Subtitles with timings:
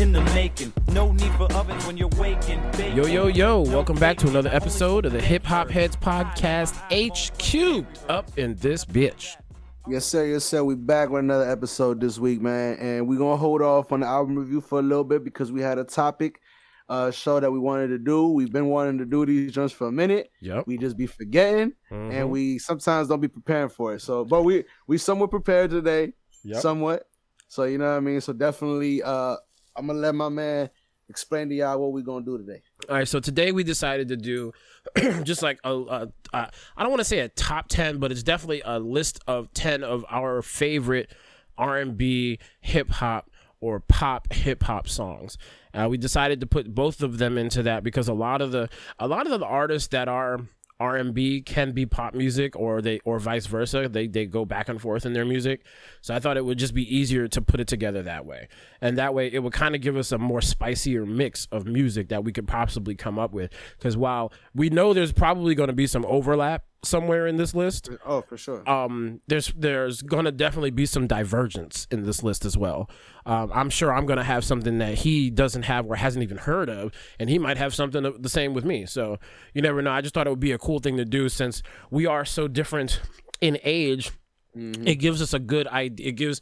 [0.00, 0.72] in the making.
[0.92, 2.60] No need for ovens when you're waking.
[2.72, 2.96] Bacon.
[2.96, 7.86] Yo, yo, yo, welcome back to another episode of the Hip Hop Heads Podcast HQ
[8.10, 9.36] up in this bitch.
[9.88, 10.24] Yes, sir.
[10.26, 10.64] Yes, sir.
[10.64, 14.06] We back with another episode this week, man, and we're gonna hold off on the
[14.06, 16.40] album review for a little bit because we had a topic
[16.88, 18.28] uh show that we wanted to do.
[18.28, 20.30] We've been wanting to do these joints for a minute.
[20.40, 20.64] Yep.
[20.66, 22.12] We just be forgetting, Mhm.
[22.12, 24.00] and we sometimes don't be preparing for it.
[24.00, 26.60] So, but we we somewhat prepared today, Yep.
[26.62, 27.06] somewhat.
[27.48, 28.20] So you know what I mean.
[28.20, 29.36] So definitely, uh,
[29.76, 30.70] I'm gonna let my man
[31.08, 32.62] explain to y'all what we're gonna do today.
[32.88, 34.52] All right, so today we decided to do
[35.22, 38.22] just like a, a, a I don't want to say a top 10, but it's
[38.22, 41.10] definitely a list of 10 of our favorite
[41.58, 45.38] R&B, hip hop or pop hip hop songs.
[45.72, 48.68] Uh, we decided to put both of them into that because a lot of the
[48.98, 50.40] a lot of the artists that are
[50.84, 53.88] R&B can be pop music or they or vice versa.
[53.88, 55.64] They they go back and forth in their music.
[56.02, 58.48] So I thought it would just be easier to put it together that way.
[58.80, 62.08] And that way it would kind of give us a more spicier mix of music
[62.08, 65.74] that we could possibly come up with cuz while we know there's probably going to
[65.74, 68.68] be some overlap somewhere in this list, Oh, for sure.
[68.68, 72.88] um, there's there's gonna definitely be some divergence in this list as well.
[73.26, 76.68] Um, I'm sure I'm gonna have something that he doesn't have or hasn't even heard
[76.68, 78.86] of, and he might have something the same with me.
[78.86, 79.18] So
[79.54, 79.90] you never know.
[79.92, 82.48] I just thought it would be a cool thing to do since we are so
[82.48, 83.00] different
[83.40, 84.10] in age.
[84.56, 86.08] It gives us a good idea.
[86.10, 86.40] It gives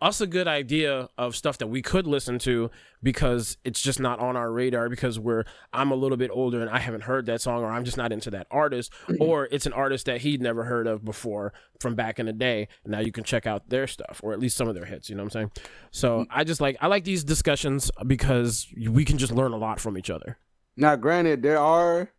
[0.00, 2.70] us a good idea of stuff that we could listen to
[3.02, 6.70] because it's just not on our radar because we're I'm a little bit older and
[6.70, 9.22] I haven't heard that song or I'm just not into that artist mm-hmm.
[9.22, 12.68] or it's an artist that he'd never heard of before from back in the day
[12.86, 15.16] now you can check out their stuff or at least some of their hits you
[15.16, 15.50] know what I'm saying
[15.90, 16.38] so mm-hmm.
[16.38, 19.98] I just like I like these discussions because we can just learn a lot from
[19.98, 20.38] each other
[20.76, 22.10] Now, granted, there are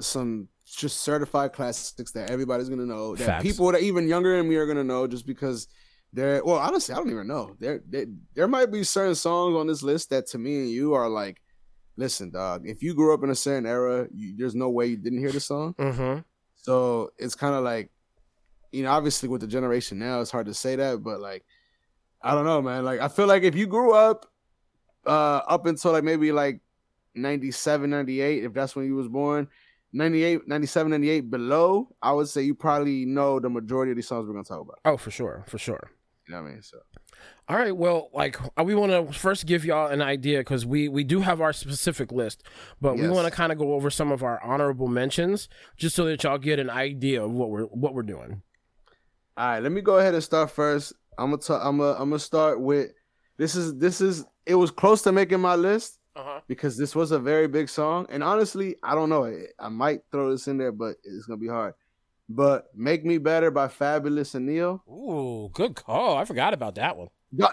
[0.00, 3.14] some just certified classics that everybody's gonna know.
[3.14, 3.42] That Facts.
[3.42, 5.68] people that even younger than me are gonna know just because
[6.12, 7.56] they're well, honestly, I don't even know.
[7.58, 10.94] There, there, there might be certain songs on this list that to me and you
[10.94, 11.42] are like,
[11.96, 12.62] listen, dog.
[12.66, 15.32] If you grew up in a certain era, you, there's no way you didn't hear
[15.32, 15.74] the song.
[15.74, 16.20] mm-hmm
[16.56, 17.90] So it's kind of like,
[18.72, 21.44] you know, obviously with the generation now, it's hard to say that, but like,
[22.22, 22.84] I don't know, man.
[22.84, 24.26] Like, I feel like if you grew up,
[25.06, 26.60] uh, up until like maybe like
[27.14, 29.48] 97, 98, if that's when you was born,
[29.92, 34.26] 98, 97, 98 below, I would say you probably know the majority of these songs
[34.26, 34.78] we're gonna talk about.
[34.84, 35.90] oh for sure for sure
[36.28, 36.62] You know what I mean?
[36.62, 36.78] So
[37.48, 40.88] All right, well, like uh, we want to first give y'all an idea because we
[40.88, 42.42] we do have our specific list,
[42.80, 46.04] but we want to kind of go over some of our honorable mentions just so
[46.06, 48.42] that y'all get an idea of what we're what we're doing.
[49.36, 50.92] All right, let me go ahead and start first.
[51.18, 51.62] I'm gonna talk.
[51.64, 51.92] I'm gonna.
[51.92, 52.90] I'm gonna start with.
[53.36, 53.76] This is.
[53.78, 54.24] This is.
[54.46, 56.40] It was close to making my list Uh-huh.
[56.48, 59.32] because this was a very big song, and honestly, I don't know.
[59.60, 61.74] I might throw this in there, but it's gonna be hard.
[62.28, 64.82] But "Make Me Better" by Fabolous and Ne-Yo.
[64.88, 66.16] Ooh, good call.
[66.16, 67.08] I forgot about that one.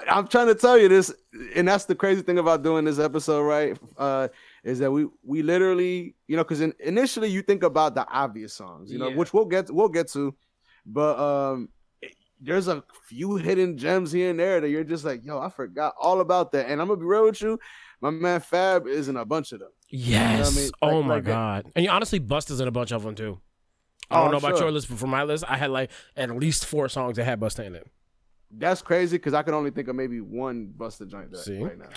[0.09, 1.13] I'm trying to tell you this,
[1.56, 3.78] and that's the crazy thing about doing this episode, right?
[3.97, 4.29] Uh,
[4.63, 8.53] is that we we literally, you know, because in, initially you think about the obvious
[8.53, 9.16] songs, you know, Yeah.
[9.16, 10.34] which we'll get we'll get to,
[10.85, 11.69] but um,
[12.01, 15.50] it- there's a few hidden gems here and there that you're just like, yo, I
[15.50, 17.59] forgot all about that, and I'm gonna be real with you,
[18.01, 19.69] my man Fab is in a bunch of them.
[19.90, 20.55] Yes.
[20.55, 20.69] mean?
[20.81, 21.31] oh my like that.
[21.31, 21.72] god.
[21.75, 23.40] And you honestly, Bust is in a bunch of them too.
[24.09, 24.68] I Oh, don't I'm know about sure.
[24.68, 27.40] your list, but for my list, I had like at least four songs that had
[27.40, 27.88] Busta in it.
[28.56, 31.58] That's crazy because I can only think of maybe one Busta joint that See?
[31.58, 31.88] right now.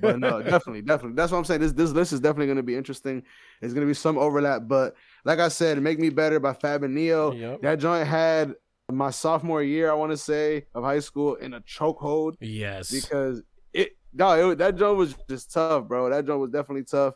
[0.00, 1.14] but no, definitely, definitely.
[1.14, 1.60] That's what I'm saying.
[1.60, 3.22] This this list is definitely going to be interesting.
[3.60, 6.82] There's going to be some overlap, but like I said, "Make Me Better" by Fab
[6.82, 7.32] and Ne-Yo.
[7.32, 7.62] Yep.
[7.62, 8.54] That joint had
[8.90, 12.90] my sophomore year, I want to say, of high school in a chokehold yes.
[12.90, 13.42] because
[13.72, 13.96] it.
[14.12, 16.10] No, it, that joint was just tough, bro.
[16.10, 17.14] That joint was definitely tough.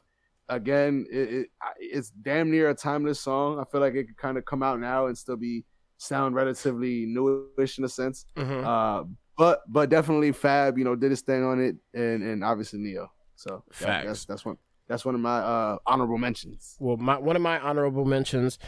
[0.48, 1.46] Again, it, it
[1.78, 3.58] it's damn near a timeless song.
[3.58, 5.64] I feel like it could kind of come out now and still be
[5.96, 8.26] sound relatively newish in a sense.
[8.36, 8.64] Mhm.
[8.64, 9.04] Uh,
[9.38, 13.08] but but definitely Fab, you know, did his thing on it, and and obviously Ne-Yo.
[13.36, 16.76] So that- that's that's one that's one of my uh honorable mentions.
[16.78, 18.58] Well, my one of my honorable mentions.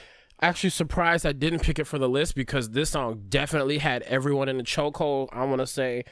[0.42, 4.48] Actually, surprised I didn't pick it for the list because this song definitely had everyone
[4.50, 5.28] in the chokehold.
[5.32, 6.04] I want to say,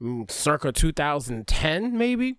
[0.00, 2.38] mm, circa 2010, maybe.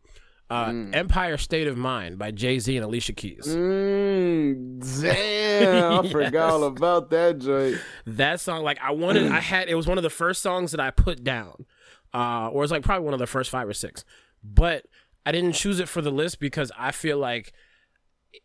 [0.49, 0.95] Uh, Mm.
[0.95, 3.45] Empire State of Mind by Jay Z and Alicia Keys.
[3.47, 7.77] Mm, damn, I forgot all about that joint.
[8.05, 10.79] That song, like I wanted, I had it was one of the first songs that
[10.79, 11.65] I put down,
[12.13, 14.05] uh, or it's like probably one of the first five or six.
[14.43, 14.85] But
[15.25, 17.51] I didn't choose it for the list because I feel like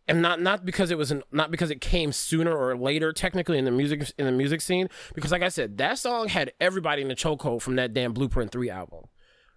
[0.08, 3.58] and not not because it was an, not because it came sooner or later technically
[3.58, 7.02] in the music in the music scene because like I said that song had everybody
[7.02, 9.04] in the chokehold from that damn Blueprint 3 album.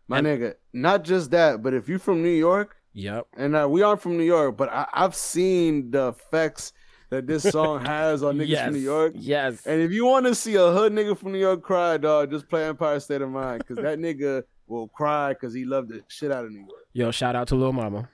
[0.08, 3.28] My nigga, not just that, but if you from New York, Yep.
[3.38, 6.72] and uh, we aren't from New York, but I, I've seen the effects
[7.10, 8.66] that this song has on niggas yes.
[8.66, 9.14] from New York.
[9.16, 9.66] Yes.
[9.66, 12.48] And if you want to see a hood nigga from New York cry, dog, just
[12.48, 16.32] play Empire State of Mind, because that nigga will cry because he loved the shit
[16.32, 16.86] out of New York.
[16.94, 18.08] Yo, shout out to Lil Mama.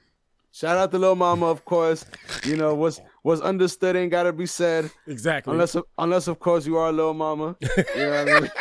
[0.53, 2.05] Shout out to Lil Mama, of course.
[2.43, 5.53] You know what's what's understood ain't gotta be said, Exactly.
[5.53, 7.55] unless unless of course you are Lil Mama.
[7.61, 8.51] You know what I mean?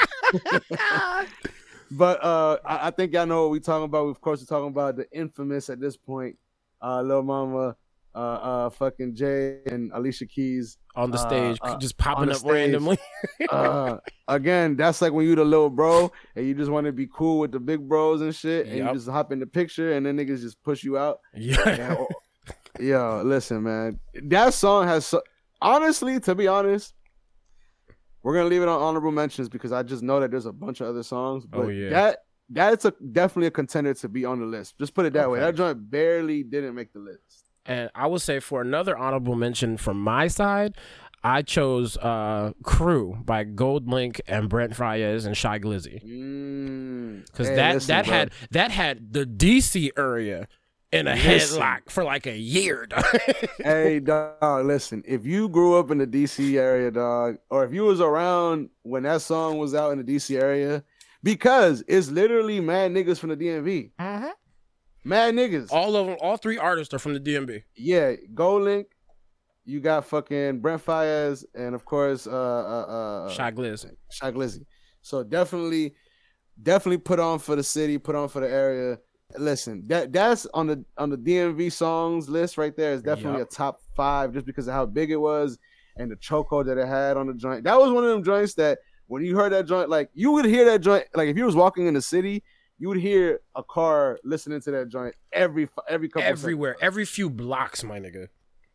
[1.90, 4.06] but uh, I, I think y'all know what we're talking about.
[4.06, 6.36] Of course, we're talking about the infamous at this point,
[6.82, 7.76] uh, Lil Mama,
[8.14, 10.78] uh, uh, fucking Jay and Alicia Keys.
[10.96, 12.50] on the uh, stage, uh, just popping up stage.
[12.50, 12.98] randomly.
[13.50, 13.98] Uh,
[14.28, 17.40] again, that's like when you the little bro and you just want to be cool
[17.40, 18.88] with the big bros and shit, and Yup.
[18.88, 21.20] you just hop in the picture, and then niggas just push you out.
[21.34, 21.56] yeah.
[21.76, 22.08] Yeah, oh,
[22.78, 23.98] yo, listen, man.
[24.14, 25.22] That song has so,
[25.60, 26.94] honestly, to be honest,
[28.22, 30.80] we're gonna leave it on honorable mentions because I just know that there's a bunch
[30.80, 31.46] of other songs.
[31.46, 31.90] But Oh, yeah.
[31.90, 32.18] that
[32.48, 34.78] that's a definitely a contender to be on the list.
[34.78, 35.38] Just put it that way.
[35.40, 37.46] That joint barely didn't make the list.
[37.66, 40.74] And I would say for another honorable mention from my side,
[41.22, 46.02] I chose uh Crew by GoldLink and Brent Faiyaz and Shy Glizzy.
[46.04, 47.26] Mm.
[47.26, 48.14] Because Hey, that listen, that bro.
[48.14, 50.48] had that had the DC area
[50.92, 51.60] in a Listen.
[51.60, 52.86] headlock for like a year.
[52.88, 53.04] dog.
[53.58, 55.02] hey dog, listen.
[55.06, 59.04] If you grew up in the DC area, dog, or if you was around when
[59.04, 60.82] that song was out in the DC area,
[61.22, 63.90] because it's literally mad niggas from the DMV.
[63.98, 64.32] Uh-huh.
[65.04, 65.68] Mad niggas.
[65.72, 67.62] all of them, all three artists are from the DMV.
[67.76, 68.86] Yeah, GoldLink.
[69.64, 73.88] You got fucking Brent Faiyaz and of course uh uh uh Shy Gliz.
[74.10, 74.64] Shy Glizzy.
[75.02, 75.94] So definitely,
[76.60, 78.98] definitely put on for the city, put on for the area.
[79.38, 83.48] Listen, that that's on the on the DMV songs list right there is definitely Yup.
[83.50, 85.58] a top five just because of how big it was
[85.96, 87.64] and the chokehold that it had on the joint.
[87.64, 90.44] That was one of them joints that when you heard that joint, like you would
[90.44, 92.42] hear that joint, like if you was walking in the city,
[92.78, 96.28] you would hear a car listening to that joint every every couple.
[96.28, 98.28] Everywhere, every few blocks, my nigga.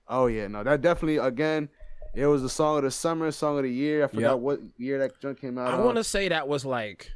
[0.08, 1.70] Oh yeah, no, that definitely again,
[2.14, 4.04] it was the song of the summer, song of the year.
[4.04, 4.40] I forgot Yep.
[4.40, 5.74] what year that joint came out.
[5.74, 7.12] I want to say that was like,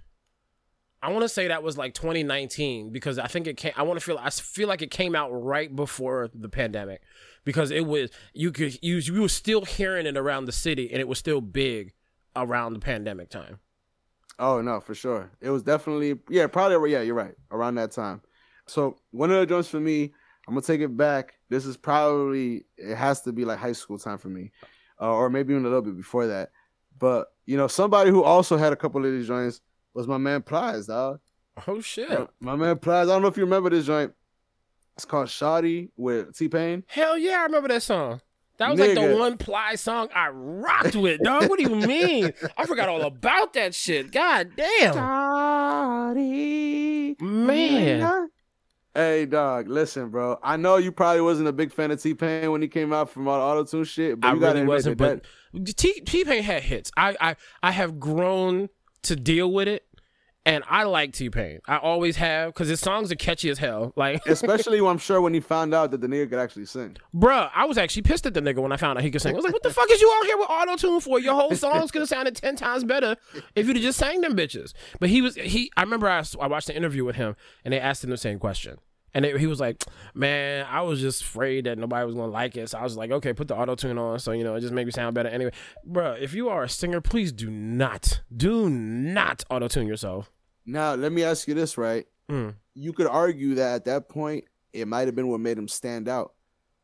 [1.02, 3.72] I want to say that was like 2019 because I think it came.
[3.78, 4.18] I want to feel.
[4.18, 7.02] I feel like it came out right before the pandemic
[7.46, 11.00] because it was you could you you were still hearing it around the city and
[11.00, 11.94] it was still big
[12.36, 13.60] around the pandemic time.
[14.40, 15.32] Oh no, for sure.
[15.40, 17.36] It was definitely yeah, probably yeah, you're right.
[17.52, 18.22] Around that time.
[18.68, 20.14] So one of the joints for me,
[20.48, 21.36] I'm gonna take it back.
[21.48, 24.52] This is probably it has to be like high school time for me,
[25.00, 26.52] uh, or maybe even a little bit before that.
[26.98, 29.62] But you know, somebody who also had a couple of these joints
[30.00, 31.20] was my man Plies, dog.
[31.68, 32.10] Oh shit!
[32.10, 33.10] My, my man Plies.
[33.10, 34.14] I don't know if you remember this joint.
[34.96, 36.84] It's called Shawty with T Pain.
[36.88, 38.22] Hell yeah, I remember that song.
[38.58, 41.50] That was like the one ply song I rocked with, dog.
[41.50, 42.34] What do you mean?
[42.58, 44.12] I forgot all about that shit.
[44.12, 44.96] God damn.
[47.22, 48.30] Man.
[48.94, 50.40] Hey dog, listen, bro.
[50.44, 53.10] I know you probably wasn't a big fan of T Pain when he came out
[53.10, 55.24] from all the auto tune shit, but I you gotta really wasn't, but
[55.78, 56.92] T T Pain had hits.
[56.98, 58.68] I, I I have grown
[59.04, 59.86] to deal with it,
[60.46, 61.60] and I like T Pain.
[61.68, 63.94] I always have because his songs are catchy as hell.
[63.96, 66.98] Like, especially when I'm sure when he found out that the nigga could actually sing.
[67.14, 69.34] bruh, I was actually pissed at the nigga when I found out he could sing.
[69.34, 71.20] I was like, what the fuck is you out here with auto tune for?
[71.20, 73.16] Your whole songs could have sounded ten times better
[73.56, 74.74] if you'd have just sang them bitches.
[75.00, 75.72] But he was he.
[75.78, 78.40] I remember I, I watched the interview with him, and they asked him the same
[78.40, 78.80] question.
[79.14, 82.56] And it, he was like, "Man, I was just afraid that nobody was gonna like
[82.58, 84.62] it, so I was like, okay, put the auto tune on, so you know it
[84.62, 85.52] just make me sound better anyway."
[85.86, 90.32] bro, if you are a singer, please do not, do not auto tune yourself.
[90.66, 92.06] Now, let me ask you this, right?
[92.30, 92.54] Mm.
[92.76, 96.08] You could argue that at that point it might have been what made him stand
[96.08, 96.34] out.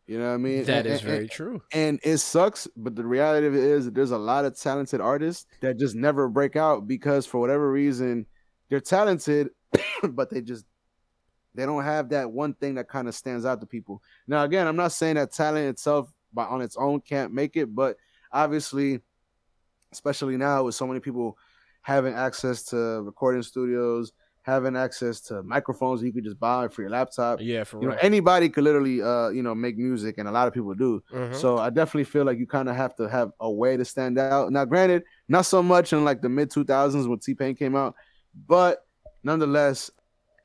[0.08, 0.63] You know what I mean?
[0.65, 1.62] That And- is and- very and- true.
[1.72, 5.01] And it sucks, but the reality of it is that there's a lot of talented
[5.01, 8.25] artists that just never break out because for whatever reason
[8.70, 9.50] they're talented,
[10.03, 10.65] but they just
[11.55, 14.01] they don't have that one thing that kind of stands out to people.
[14.27, 17.74] Now, again, I'm not saying that talent itself by on its own can't make it,
[17.74, 17.97] but
[18.31, 19.01] obviously,
[19.91, 21.38] especially now with so many people
[21.81, 26.91] having access to recording studios, having access to microphones you could just buy for your
[26.91, 27.39] laptop.
[27.41, 27.95] Yeah, for You real.
[27.95, 31.01] know, anybody could literally, uh, you know, make music, and a lot of people do.
[31.12, 31.33] Mhm.
[31.33, 34.19] So I definitely feel like you kind of have to have a way to stand
[34.19, 34.51] out.
[34.51, 37.95] Now, granted, not so much in like the mid 2000s when T Pain came out,
[38.47, 38.85] but
[39.24, 39.89] nonetheless,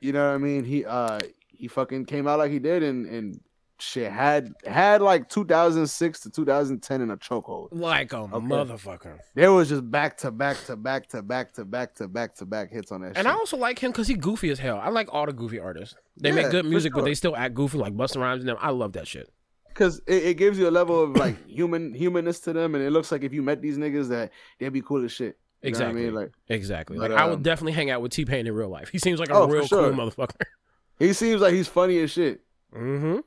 [0.00, 0.64] you know what I mean.
[0.64, 3.40] He uh he fucking came out like he did and and
[3.78, 7.68] shit had had like 2006 to 2010 in a chokehold.
[7.72, 9.18] Like a motherfucker.
[9.34, 12.46] There was just back to back to back to back to back to back to
[12.46, 13.08] back hits on that.
[13.08, 13.26] And shit.
[13.26, 14.78] I also like him because he goofy as hell.
[14.82, 15.94] I like all the goofy artists.
[16.16, 18.58] They Yeah, make good music, but they still act goofy, like Busta Rhymes and them.
[18.60, 19.30] I love that shit.
[19.68, 22.90] because it, it gives you a level of like human humanness to them, and it
[22.90, 25.38] looks like if you met these niggas that they'd be cool as shit.
[25.62, 26.02] You know I Exactly.
[26.04, 26.14] mean?
[26.14, 26.98] Like Exactly.
[26.98, 28.88] But, like I would um, definitely hang out with T Pain in real life.
[28.88, 29.90] He seems like a Oh, real sure.
[29.92, 30.40] cool motherfucker.
[30.98, 32.40] he seems like he's funny as shit
[32.74, 33.18] Mm-hmm.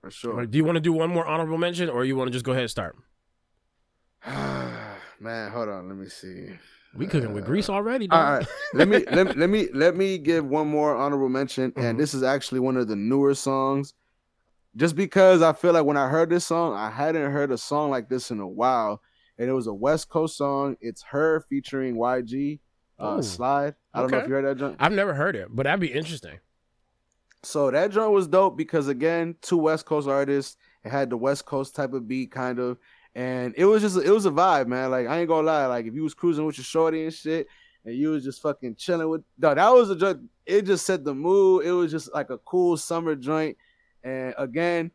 [0.00, 0.46] for sure.
[0.46, 2.52] Do you want to do one more honorable mention, or you want to just go
[2.52, 2.96] ahead and start?
[4.26, 6.48] Man, hold on, let me see.
[6.94, 8.08] We cooking with grease already.
[8.10, 8.38] All Dog.
[8.40, 11.84] right, let me let, me- let me let me give one more honorable mention, Mhm.
[11.84, 13.92] and this is actually one of the newer songs.
[14.76, 17.90] Just because I feel like when I heard this song, I hadn't heard a song
[17.90, 19.00] like this in a while,
[19.38, 20.76] and it was a West Coast song.
[20.80, 21.44] It's H.E.R.
[21.48, 22.60] featuring YG,
[22.98, 23.74] uh, Ooh, Slide.
[23.92, 24.76] I don't know if you heard that joint.
[24.78, 26.38] I've never heard it, but that'd be interesting.
[27.42, 30.56] So that joint was dope because again, two West Coast artists.
[30.84, 32.78] It had the West Coast type of beat, kind of,
[33.14, 34.90] and it was just it was a vibe, man.
[34.90, 37.46] Like I ain't gonna lie, like if you was cruising with your shorty and shit,
[37.84, 40.20] and you was just fucking chilling with, no, that was a joint.
[40.44, 41.64] It just set the mood.
[41.64, 43.56] It was just like a cool summer joint,
[44.02, 44.90] and again,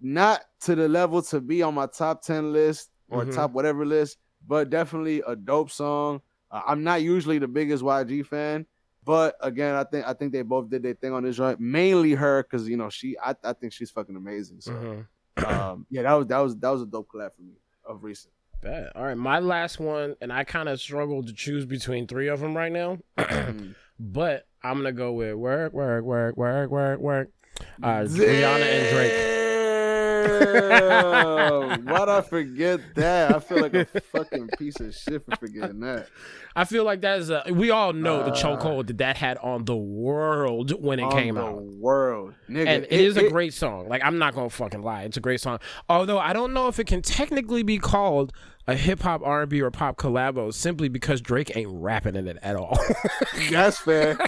[0.00, 3.34] not to the level to be on my top ten list or Mhm.
[3.34, 6.20] top whatever list, but definitely a dope song.
[6.50, 8.66] Uh, I'm not usually the biggest YG fan.
[9.04, 11.60] But again, I think I think they both did their thing on this joint.
[11.60, 14.60] Mainly her, because you know she, I, I think she's fucking amazing.
[14.60, 15.46] So Mhm.
[15.48, 17.52] um, yeah, that was that was that was a dope collab for me
[17.84, 18.32] of recent.
[18.62, 18.90] Bet.
[18.96, 22.40] All right, my last one, and I kind of struggled to choose between three of
[22.40, 23.74] them right now, Mm.
[24.00, 27.28] but I'm gonna go with work, work, work, work, work, work.
[27.80, 29.35] Uh, Rihanna and Drake.
[30.26, 33.34] Damn, Why'd I forget that?
[33.34, 36.08] I feel like a fucking piece of shit for forgetting that.
[36.54, 37.44] I feel like that is a.
[37.50, 41.12] We all know the Uh, chokehold that that had on the world when it On
[41.12, 41.62] came the out.
[41.62, 42.66] world, nigga.
[42.66, 43.88] and it is a great song.
[43.88, 45.58] Like I'm not gonna fucking lie, it's a great song.
[45.88, 48.32] Although I don't know if it can technically be called
[48.66, 52.26] a hip hop R and B or pop collabo, simply because Drake ain't rapping in
[52.26, 52.78] it at all.
[53.50, 54.18] That's fair.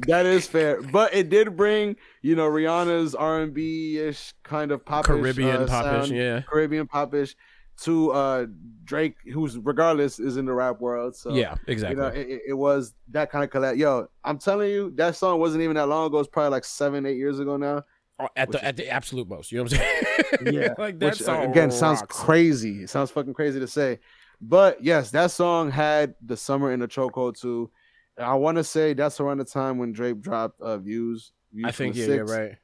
[0.00, 0.80] That is fair.
[0.82, 5.62] But it did bring, you know, Rihanna's R and B ish kind of popish, Caribbean
[5.62, 6.42] uh, popish, yeah.
[6.42, 7.34] Caribbean popish
[7.82, 8.46] to uh
[8.84, 11.14] Drake, who's regardless is in the rap world.
[11.14, 11.96] So yeah, exactly.
[11.96, 13.76] You know, it, it- was that kind of collab.
[13.76, 16.18] Yo, I'm telling you, that song wasn't even that long ago.
[16.18, 17.84] It's probably like seven, eight years ago now.
[18.20, 19.52] Oh, at the at the absolute most.
[19.52, 20.04] You know what I'm saying?
[20.52, 22.82] Yeah, like that Which, uh, song again sounds crazy.
[22.82, 24.00] It sounds fucking crazy to say,
[24.40, 27.70] but yes, that song had the summer in the chokehold too.
[28.18, 31.32] I want to say that's around the time when Drake dropped uh, views.
[31.52, 32.16] Views I think yeah, Six.
[32.16, 32.56] you're right.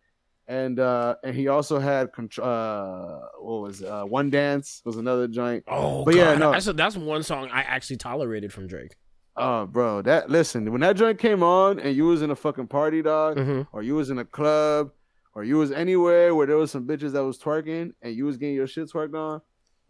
[0.47, 3.89] And uh, and he also had contr- uh, what was it?
[3.89, 5.65] uh, one dance was another joint.
[5.69, 6.53] Oh, But yeah, no.
[6.53, 8.95] that's that's one song I actually tolerated from Drake.
[9.37, 12.67] Oh, bro, that listen when that joint came on and you was in a fucking
[12.69, 14.91] party, dog, hmm or you was in a club,
[15.35, 18.37] or you was anywhere where there was some bitches that was twerking and you was
[18.37, 19.41] getting your shit twerked on.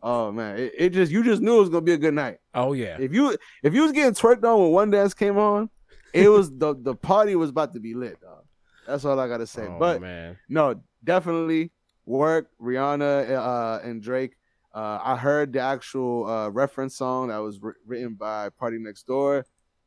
[0.06, 2.37] Oh man, it, it just you just knew it was gonna be a good night.
[2.52, 5.70] Oh yeah, If you if you was getting twerked on when one dance came on,
[6.12, 8.44] it was the the party was about to be lit, dog.
[8.87, 9.66] That's all I gotta say.
[9.66, 11.73] oh, but man, no, definitely
[12.04, 14.37] work Rihanna uh, and Drake.
[14.75, 19.44] Uh, I heard the actual uh, reference song that was wri- written by PartyNextDoor,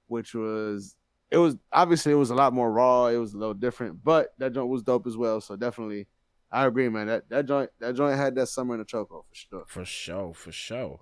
[0.08, 0.96] which was
[1.30, 3.06] it was obviously it was a lot more raw.
[3.08, 5.42] It was a little different, but that joint was dope as well.
[5.42, 6.08] So definitely,
[6.52, 7.08] I agree, man.
[7.08, 9.64] That that joint that joint had that summer in the chokehold for sure.
[9.68, 11.00] for sure, for sure.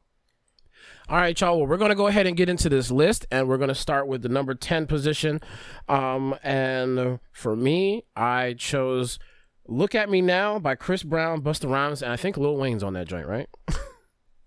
[1.08, 1.58] All right, y'all.
[1.58, 4.22] Well, we're gonna go ahead and get into this list, and we're gonna start with
[4.22, 5.42] the number ten position.
[5.88, 9.20] Um, and for me, I chose
[9.68, 12.94] "Look at Me Now" by Chris Brown, Busta Rhymes, and I think Lil Wayne's on
[12.94, 13.50] that joint, right?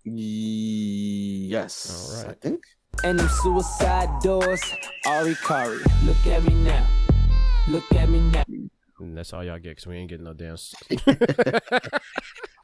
[0.05, 2.31] Yes, All right.
[2.31, 2.63] I think.
[3.03, 4.61] And them suicide doors,
[5.05, 5.77] Ari Kari.
[6.03, 6.85] Look at me now.
[7.67, 8.43] Look at me now.
[8.99, 10.73] And that's all y'all get because we ain't getting no dance.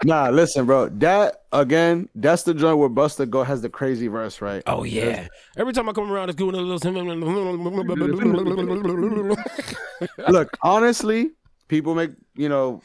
[0.05, 0.89] Nah, listen, bro.
[0.89, 4.61] That again, that's the joint where Busta Go has the crazy verse, right?
[4.67, 5.27] Oh yeah!
[5.57, 6.77] Every time I come around, it's doing a little.
[10.29, 11.31] Look, honestly,
[11.69, 12.81] people make you know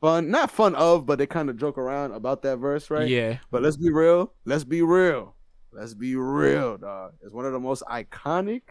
[0.00, 3.08] fun, not fun of, but they kind of joke around about that verse, right?
[3.08, 4.32] Yeah, But let's be real.
[4.44, 5.34] Let's be real.
[5.72, 7.14] Let's be real, dog.
[7.22, 8.62] It's one of the most iconic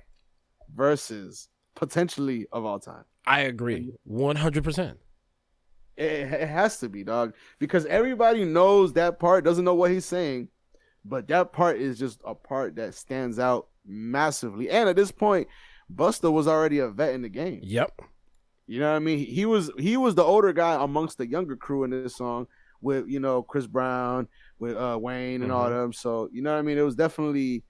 [0.73, 3.03] verses potentially of all time.
[3.25, 4.97] I agree, one hundred percent.
[5.97, 9.43] It, has to be, dog, because everybody knows that part.
[9.43, 10.47] Doesn't know what he's saying,
[11.05, 14.69] but that part is just a part that stands out massively.
[14.69, 15.47] And at this point,
[15.93, 17.59] Busta was already a vet in the game.
[17.61, 18.01] Yep.
[18.67, 19.19] You know what I mean?
[19.19, 22.47] He was he was the older guy amongst the younger crew in this song
[22.81, 24.27] with you know Chris Brown,
[24.59, 25.81] with uh, Wayne and all Mhm.
[25.81, 25.93] them.
[25.93, 26.77] So you know what I mean?
[26.77, 27.63] It was definitely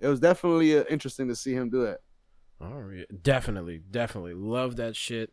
[0.00, 2.00] it was definitely uh, interesting to see him do it.
[2.60, 5.32] All right, definitely, definitely love that shit.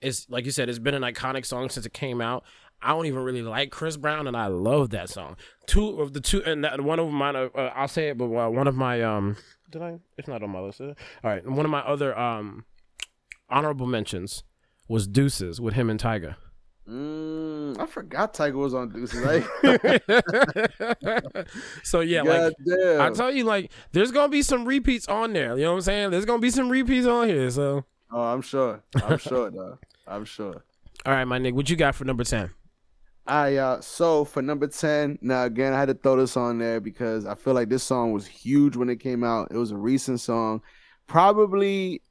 [0.00, 2.44] It's like you said, it's been an iconic song since it came out.
[2.82, 5.36] I don't even really like Chris Brown, and I love that song.
[5.66, 8.28] Two of the two, and that, one of mine, uh, uh, I'll say it, but
[8.28, 9.36] one of my um,
[9.70, 9.98] did I?
[10.16, 10.80] It's not on my list.
[10.80, 12.64] All right, one of my other um,
[13.50, 14.44] honorable mentions
[14.88, 16.36] was Deuces with him and Tyga.
[16.88, 19.20] Mm, I forgot Tyga was on Deuces.
[19.20, 19.44] Right?
[21.84, 23.00] so yeah, God like damn.
[23.00, 25.56] I tell you, like there's gonna be some repeats on there.
[25.56, 26.10] You know what I'm saying?
[26.10, 27.48] There's gonna be some repeats on here.
[27.50, 28.82] So oh, I'm sure.
[29.04, 29.78] I'm sure, though.
[30.06, 30.64] I'm sure.
[31.06, 32.50] all right, my nigga, what you got for number ten?
[33.26, 36.80] I uh so for number 10, now again I had to throw this on there
[36.80, 39.48] because I feel like this song was huge when it came out.
[39.52, 40.62] It was a recent song.
[41.06, 42.02] Probably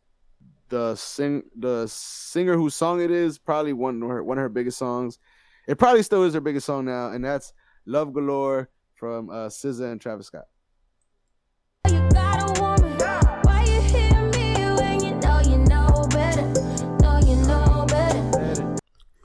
[0.69, 4.49] the sing the singer whose song it is, probably one of her one of her
[4.49, 5.19] biggest songs.
[5.67, 7.53] It probably still is her biggest song now, and that's
[7.85, 10.45] Love Galore from uh SZA and Travis Scott.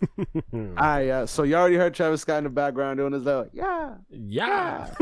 [0.76, 3.94] I uh so you already heard Travis Scott in the background doing his little yeah,
[4.10, 4.94] Yeah.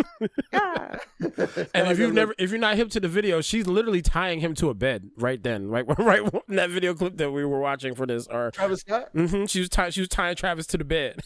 [0.53, 0.97] yeah.
[1.75, 4.55] And if you've never, if you're not hip to the video, she's literally tying him
[4.57, 7.95] to a bed right then, right, right in that video clip that we were watching
[7.95, 8.27] for this.
[8.27, 11.21] Or Travis Scott, Mm-hmm, she was tying, she was tying Travis to the bed.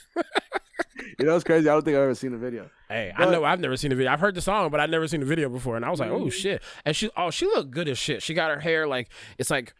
[1.18, 1.68] you know it's crazy.
[1.68, 2.68] I don't think I've ever seen the video.
[2.88, 4.12] Hey, I know I've never seen the video.
[4.12, 5.76] I've heard the song, but I've never seen the video before.
[5.76, 6.62] And I was like, oh shit!
[6.84, 8.22] And she, oh, she looked good as shit.
[8.22, 9.74] She got her hair like it's like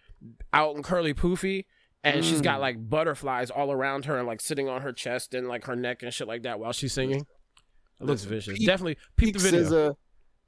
[0.53, 1.65] out and curly poofy.
[2.05, 5.49] And she's got like butterflies all around her and like sitting on her chest and
[5.49, 7.27] like her neck and shit like that while she's singing.
[8.01, 8.59] It looks vicious.
[8.59, 9.63] peak- Definitely Peak the video.
[9.91, 9.95] SZA,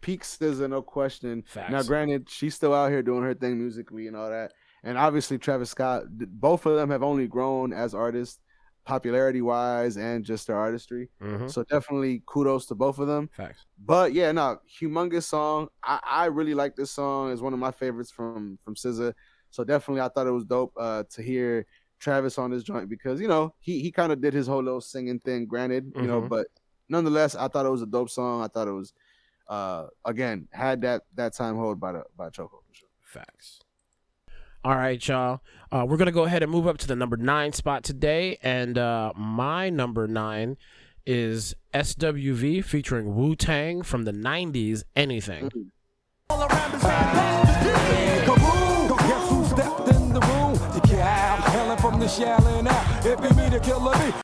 [0.00, 1.42] peak SZA, no question.
[1.48, 1.72] Facts.
[1.72, 4.52] Now, granted, she's still out here doing her thing musically and all that,
[4.84, 6.04] and obviously Travis Scott.
[6.08, 8.38] Both of them have only grown as artists,
[8.84, 11.08] popularity wise, and just their artistry.
[11.20, 11.50] Mhm.
[11.50, 13.30] So definitely kudos to both of them.
[13.36, 13.64] Facts.
[13.84, 15.68] But yeah, no, humongous song.
[15.82, 17.32] I, I really like this song.
[17.32, 19.14] It's one of my favorites from from SZA.
[19.50, 21.66] So definitely, I thought it was dope uh, to hear
[21.98, 24.80] Travis on this joint because you know he he kind of did his whole little
[24.80, 25.46] singing thing.
[25.46, 26.28] Granted, you know, Mhm.
[26.28, 26.46] but
[26.88, 28.42] nonetheless, I thought it was a dope song.
[28.42, 28.92] I thought it was
[29.48, 32.88] uh again had that that time hold by the by Choco for sure.
[33.00, 33.60] Facts.
[34.64, 35.40] All right, y'all.
[35.72, 38.76] Uh, we're gonna go ahead and move up to the number nine spot today, and
[38.76, 40.56] uh, my number nine
[41.06, 44.82] is SWV featuring Wu Tang from the '90s.
[44.94, 45.50] Anything.
[46.28, 47.87] Kaboom!
[52.16, 53.06] Hailing from out.
[53.06, 54.14] It be me, the killer bee.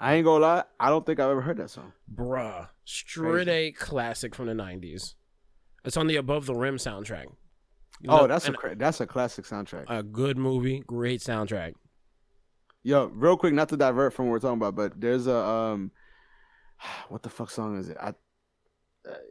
[0.00, 1.92] I ain't gonna lie, I don't think I've ever heard that song.
[2.12, 5.14] Bruh, straight A classic from the '90s.
[5.84, 7.26] It's on the Above the Rim soundtrack.
[8.00, 9.84] You Oh, that's a and cra- that's a classic soundtrack.
[9.88, 11.72] a good movie, great soundtrack.
[12.84, 15.90] Yo, real quick, not to divert from what we're talking about, but there's a um,
[17.08, 17.96] what the fuck song is it?
[18.00, 18.14] I,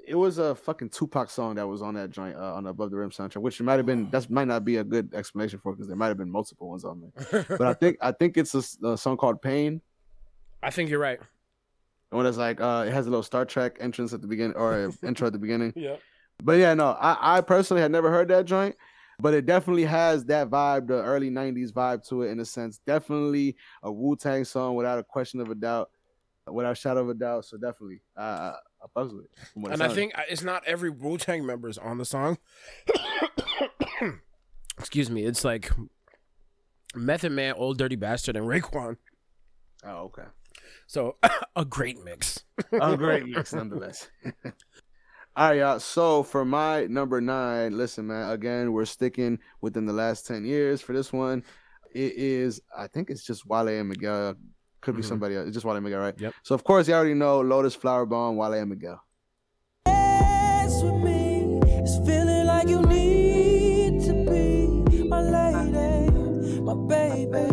[0.08, 2.92] it was a fucking Tupac song that was on that joint uh, on the Above
[2.92, 5.74] the Rim soundtrack, which might have been that might not be a good explanation for
[5.74, 7.46] because there might have been multiple ones on there.
[7.58, 9.82] But I think I think it's a song called Pain.
[10.64, 11.20] I think you're right.
[12.10, 14.56] The one that's like uh, it has a little Star Trek entrance at the beginning
[14.56, 15.74] or intro at the beginning.
[15.76, 15.98] Yeah.
[16.44, 18.76] But yeah, no, I, I personally had never heard that joint,
[19.20, 22.80] but it definitely has that vibe, the early '90s vibe to it, in a sense.
[22.86, 25.90] Definitely a Wu Tang song, without a question of a doubt,
[26.48, 27.46] without a shadow of a doubt.
[27.46, 29.72] So definitely, I I, fucks with it.
[29.72, 32.38] And I think uh, it's not every Wu Tang member is on the song.
[34.80, 35.24] Excuse me.
[35.26, 35.72] It's like
[36.96, 38.98] Method Man, Ol' Dirty Bastard, and Raekwon.
[39.84, 40.24] oh okay,
[40.88, 41.18] So
[41.56, 42.44] a great mix.
[42.72, 44.10] a great mix nonetheless.
[45.36, 45.80] All right, y'all.
[45.80, 48.32] So for my number nine, listen, man.
[48.32, 51.44] Again, we're sticking within the last ten years for this one.
[51.94, 54.36] It is, I think it's just Wale and Miguel.
[54.88, 55.06] Could be Mhm.
[55.10, 55.48] somebody else.
[55.48, 56.16] It's just Wale and Miguel, right?
[56.18, 56.34] Yep.
[56.44, 59.04] So of course you already know Lotus Flower Bomb, Wale and Miguel.
[59.86, 61.60] dance with me.
[61.84, 67.44] It's feeling like you need to be my lady, my baby.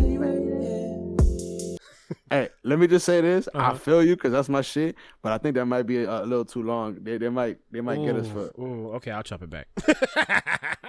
[2.30, 3.48] Hey, let me just say this.
[3.52, 3.74] I Uh-huh.
[3.74, 6.44] feel you because that's my shit, but I think that might be a, a little
[6.44, 6.98] too long.
[7.02, 8.52] They, they might they might get us for.
[8.60, 9.66] Ooh, ooh, okay, I'll chop it back.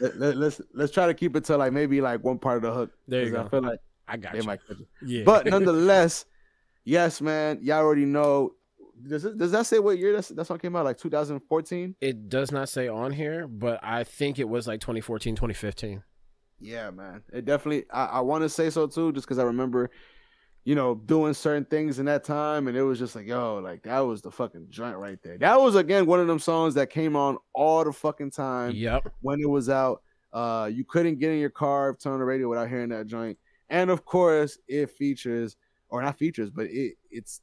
[0.00, 2.62] Let, let, let's let's try to keep it to like maybe like one part of
[2.62, 2.90] the hook.
[3.08, 3.46] There you 'cause go.
[3.46, 3.80] I feel like
[4.10, 4.44] I got they you.
[4.44, 4.60] might.
[5.04, 5.22] Yeah.
[5.24, 6.24] But nonetheless,
[6.84, 7.58] yes, man.
[7.62, 8.54] Y'all already know.
[9.08, 10.84] Does it, does that say what year that's, that song came out?
[10.84, 11.94] Like 2014.
[12.02, 16.02] it does not say on here, but I think it was like 2014, 2015.
[16.60, 17.22] Yeah, man.
[17.32, 17.84] It definitely.
[17.90, 19.90] I, I want to say so too, just because I remember,
[20.64, 23.82] you know, doing certain things in that time, and it was just like, yo, like
[23.84, 25.38] that was the fucking joint right there.
[25.38, 29.10] That was again one of them songs that came on all the fucking time Yep.
[29.22, 30.02] when it was out.
[30.34, 33.38] Uh, you couldn't get in your car, turn on the radio without hearing that joint.
[33.70, 35.56] And of course, it features,
[35.88, 37.40] or not features, but it it's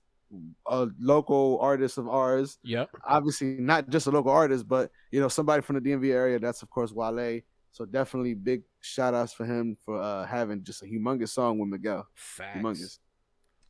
[0.65, 2.59] a local artist of ours.
[2.63, 2.89] Yep.
[3.07, 6.39] Obviously, not just a local artist, but you know, somebody from the DMV area.
[6.39, 7.41] That's of course Wale.
[7.71, 11.69] So definitely big shout outs for him for uh, having just a humongous song with
[11.69, 12.07] Miguel.
[12.13, 12.57] Facts.
[12.57, 12.99] Humongous.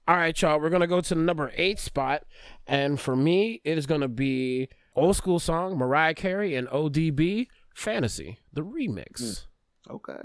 [0.08, 0.60] All right, y'all.
[0.60, 2.24] We're gonna go to the number eight spot,
[2.66, 8.40] and for me, it is gonna be old school song Mariah Carey and ODB "Fantasy"
[8.54, 9.46] the remix.
[9.90, 10.22] Okay.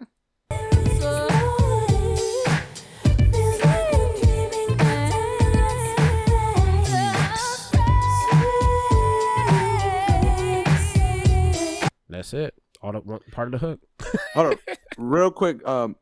[12.12, 12.54] That's it.
[12.80, 13.00] All the
[13.32, 13.80] part of the hook.
[14.34, 14.58] Hold on,
[14.98, 15.66] real quick.
[15.68, 15.96] Um,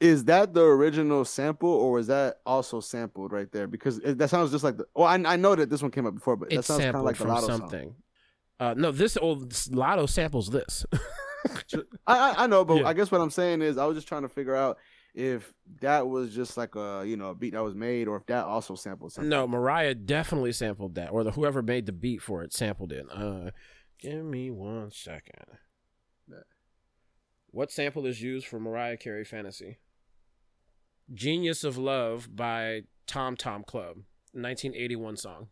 [0.00, 3.66] is that the original sample, or was that also sampled right there?
[3.66, 4.84] Because it, that sounds just like the.
[4.94, 6.96] Well, I, I know that this one came up before, but that It's sounds kind
[6.96, 7.58] of like the Lotto song.
[7.60, 7.94] something.
[8.60, 10.84] Uh, no, this old Lotto samples this.
[12.06, 12.88] I, I I know, but Yeah.
[12.88, 14.78] I guess what I'm saying is I was just trying to figure out
[15.14, 18.26] if that was just like a you know a beat that was made, or if
[18.26, 19.28] that also sampled something.
[19.28, 23.06] no, Mariah definitely sampled that, or the whoever made the beat for it sampled it.
[23.12, 23.50] Uh,
[24.04, 25.58] give me one second.
[27.50, 29.78] What sample is used for Mariah Carey "Fantasy"?
[31.12, 33.98] "Genius of Love" by Tom Tom Club,
[34.32, 35.48] 1981 song.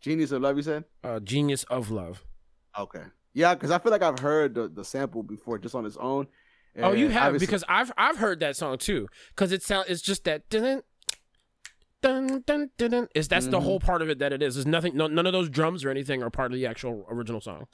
[0.00, 0.84] Genius of Love, you said?
[1.04, 2.24] Uh, "Genius of Love."
[2.78, 3.04] Okay.
[3.34, 6.26] Yeah, because I feel like I've heard the, the sample before just on its own.
[6.76, 9.08] Oh, you have because I've I've heard that song too.
[9.30, 10.82] Because it sound it's just that dun
[12.02, 12.90] dun dun dun.
[12.90, 13.08] dun.
[13.14, 13.62] Is that's the Mhm.
[13.64, 14.54] whole part of it that it is.
[14.54, 14.96] There's nothing.
[14.96, 17.66] No, none of those drums or anything are part of the actual original song.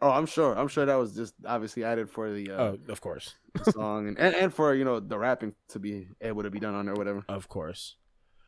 [0.00, 0.56] Oh, I'm sure.
[0.56, 3.34] I'm sure that was just obviously added for the, uh, Oh, of course,
[3.70, 6.74] song and, and and for you know the rapping to be able to be done
[6.74, 7.24] on there, or whatever.
[7.28, 7.96] of course.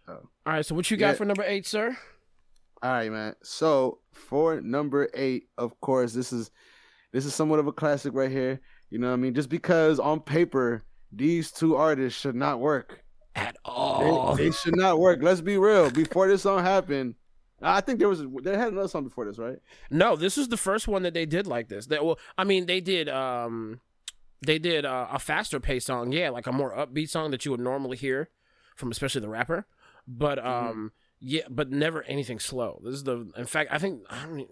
[0.07, 0.13] Oh.
[0.15, 0.65] All right.
[0.65, 1.15] So what you got Yeah.
[1.15, 1.97] for number eight, sir?
[2.83, 3.35] All right, man.
[3.43, 6.51] So for number eight, of course, this is
[7.13, 8.61] this is somewhat of a classic right here.
[8.91, 9.35] You know what I mean?
[9.35, 13.03] Just because on paper these two artists should not work.
[13.35, 14.35] At all.
[14.35, 15.21] they should not work.
[15.23, 15.91] Let's be real.
[15.91, 17.15] Before this song happened,
[17.63, 19.59] I think there was they had another song before this, right?
[19.91, 21.87] No, this is the first one that they did like this.
[21.87, 23.81] That well, I mean, they did um,
[24.45, 27.51] they did uh, a faster pace song, yeah, like a more upbeat song that you
[27.53, 28.31] would normally hear
[28.77, 29.67] from especially the rapper.
[30.09, 32.81] But um, yeah, but never anything slow.
[32.85, 33.31] This is the.
[33.37, 34.49] In fact, I think I don't.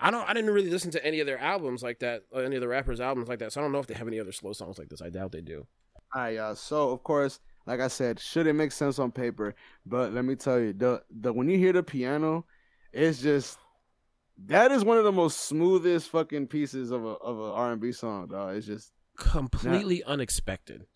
[0.00, 0.28] I don't.
[0.28, 2.22] I didn't really listen to any of their albums like that.
[2.34, 3.52] uh, Any of the rappers' albums like that.
[3.52, 5.02] So I don't know if they have any other slow songs like this.
[5.02, 5.66] I doubt they do.
[6.14, 6.54] All right, y'all.
[6.54, 9.54] So of course, like I said, shouldn't make sense on paper,
[9.86, 12.44] but let me tell you, the the when you hear the piano,
[12.92, 13.58] it's just
[14.46, 17.80] that is one of the most smoothest fucking pieces of a of a R and
[17.80, 18.56] B song, dog.
[18.56, 20.86] It's just Completely unexpected.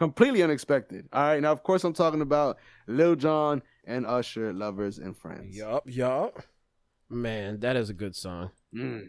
[0.00, 1.08] completely unexpected.
[1.12, 5.56] All right, now of course I'm talking about Lil Jon and Usher, lovers and friends.
[5.56, 6.42] Yup, yup.
[7.08, 8.50] Man, that is a good song.
[8.74, 9.08] Mm.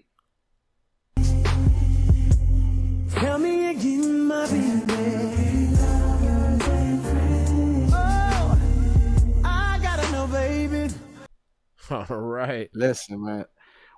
[12.17, 12.69] right.
[12.74, 13.45] Listen, man,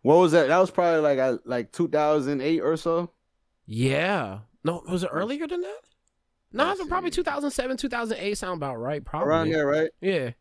[0.04, 0.48] what was that?
[0.48, 3.12] That was probably like uh, like 2008 or so.
[3.66, 4.40] Yeah.
[4.64, 5.80] No, was it earlier than that?
[6.54, 9.04] No, it's probably 2007, 2008 sound about right.
[9.04, 9.90] Probably Around there, right?
[10.02, 10.32] Yeah.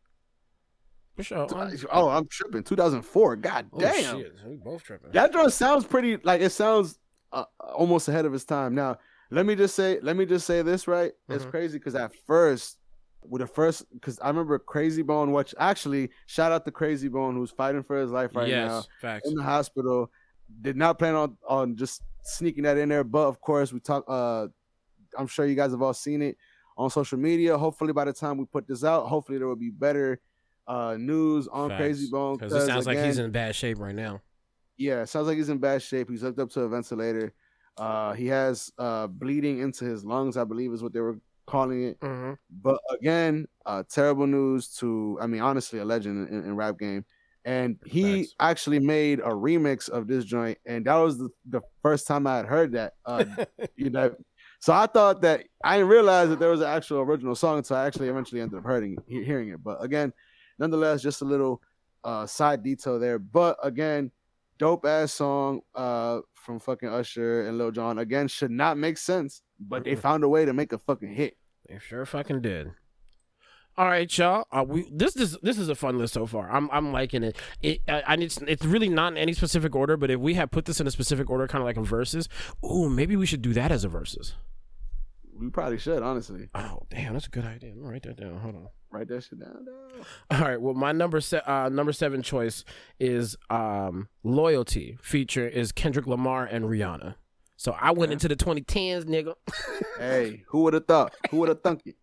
[1.16, 1.46] For sure.
[1.92, 2.64] Oh, I'm tripping.
[2.64, 3.36] 2004.
[3.36, 4.18] God oh, damn.
[4.18, 4.34] shit.
[4.44, 5.12] We both tripping.
[5.12, 6.98] That drum sounds pretty like it sounds
[7.32, 8.74] uh, almost ahead of its time.
[8.74, 8.98] Now,
[9.30, 11.12] let me just say, let me just say this right.
[11.28, 11.50] It's Mhm.
[11.50, 12.78] crazy because at first,
[13.28, 15.32] with the first, because I remember Krayzie Bone.
[15.32, 18.82] Watch actually, shout out to Krayzie Bone who's fighting for his life right yes, now
[19.00, 19.28] facts.
[19.28, 20.10] in the hospital.
[20.62, 24.04] Did not plan on on just sneaking that in there, but of course we talk.
[24.08, 24.48] Uh,
[25.16, 26.36] I'm sure you guys have all seen it
[26.76, 27.56] on social media.
[27.56, 30.20] Hopefully, by the time we put this out, hopefully there will be better
[30.66, 31.82] uh news on Facts.
[31.82, 32.36] Krayzie Bone.
[32.36, 34.20] Because it sounds like he's in bad shape right now.
[34.76, 36.08] yeah, sounds like he's in bad shape.
[36.10, 37.32] He's hooked up to a ventilator.
[37.76, 41.18] Uh, he has uh bleeding into his lungs, I believe is what they were
[41.50, 42.00] calling it.
[42.00, 42.34] Mm-hmm.
[42.62, 47.04] But again, uh, terrible news to, I mean, honestly, a legend in, in rap game.
[47.44, 48.34] And he Facts.
[48.38, 52.36] actually made a remix of this joint, and that was the, the first time I
[52.36, 52.92] had heard that.
[53.06, 53.24] Uh,
[53.76, 54.14] you know,
[54.60, 57.78] so I thought that I didn't realize that there was an actual original song until
[57.78, 59.64] I actually eventually ended up hearing he- hearing it.
[59.64, 60.12] But again,
[60.58, 61.62] nonetheless, just a little
[62.04, 63.18] uh, side detail there.
[63.18, 64.10] But again,
[64.58, 67.98] dope ass song uh, from fucking Usher and Lil Jon.
[67.98, 71.36] Again, should not make sense, but they found a way to make a fucking hit.
[71.70, 72.72] They sure fucking did.
[73.76, 74.44] All right, y'all.
[74.50, 76.50] Uh, we this is this is a fun list so far.
[76.50, 77.36] I'm I'm liking it.
[77.62, 80.50] It I, I it's it's really not in any specific order, but if we had
[80.50, 82.28] put this in a specific order, kind of like a verses,
[82.64, 84.34] ooh, maybe we should do that as a verses.
[85.32, 86.48] We probably should, honestly.
[86.54, 87.70] Oh, damn, that's a good idea.
[87.70, 88.38] I'm gonna write that down.
[88.40, 88.68] Hold on.
[88.90, 89.64] Write that shit down.
[89.64, 90.06] dog.
[90.30, 90.60] All right.
[90.60, 92.64] Well, my number se- uh, number seven choice
[92.98, 97.14] is um, "Loyalty." Feature is Kendrick Lamar and Rihanna.
[97.60, 98.14] So I went Okay.
[98.14, 99.34] into the 2010s, nigga.
[99.98, 101.12] Hey, who would have thought?
[101.30, 101.94] Who would have thunk it?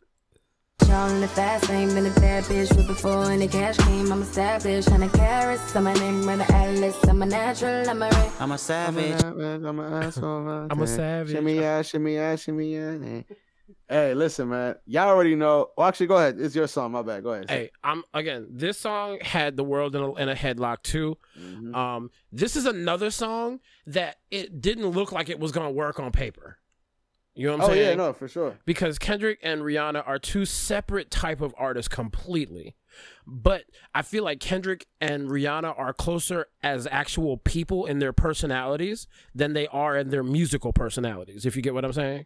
[0.88, 4.12] Y'all in the fast lane, been a bad bitch with before and the cash came.
[4.12, 5.76] I'm established, hundred carats.
[5.76, 6.96] I'm a name, run the atlas.
[7.06, 8.14] I'm a natural, I'm a ring.
[8.14, 9.20] I'm a I'm a savage.
[9.20, 10.48] savage, I'm a asshole.
[10.70, 11.32] I'm a savage.
[11.34, 13.22] Shimmy ah, ah, ah, yeah, shimmy yeah, shimmy yeah.
[13.90, 14.76] Hey, listen, man.
[14.86, 15.70] Y'all already know.
[15.78, 16.38] Well, actually, go ahead.
[16.40, 16.92] It's your song.
[16.92, 17.24] My bad.
[17.24, 17.50] Go ahead.
[17.50, 18.48] Hey, I'm again.
[18.50, 21.18] This song had the world in a, in a headlock too.
[21.40, 21.76] Mhm.
[21.76, 26.12] Um, this is another song that it didn't look like it was gonna work on
[26.12, 26.60] paper.
[27.36, 27.88] You know what I'm Oh saying?
[27.88, 28.58] Oh yeah, no, for sure.
[28.66, 32.76] because Kendrick and Rihanna are two separate type of artists completely.
[33.28, 39.08] But I feel like Kendrick and Rihanna are closer as actual people in their personalities
[39.36, 41.46] than they are in their musical personalities.
[41.46, 42.26] If you get what I'm saying.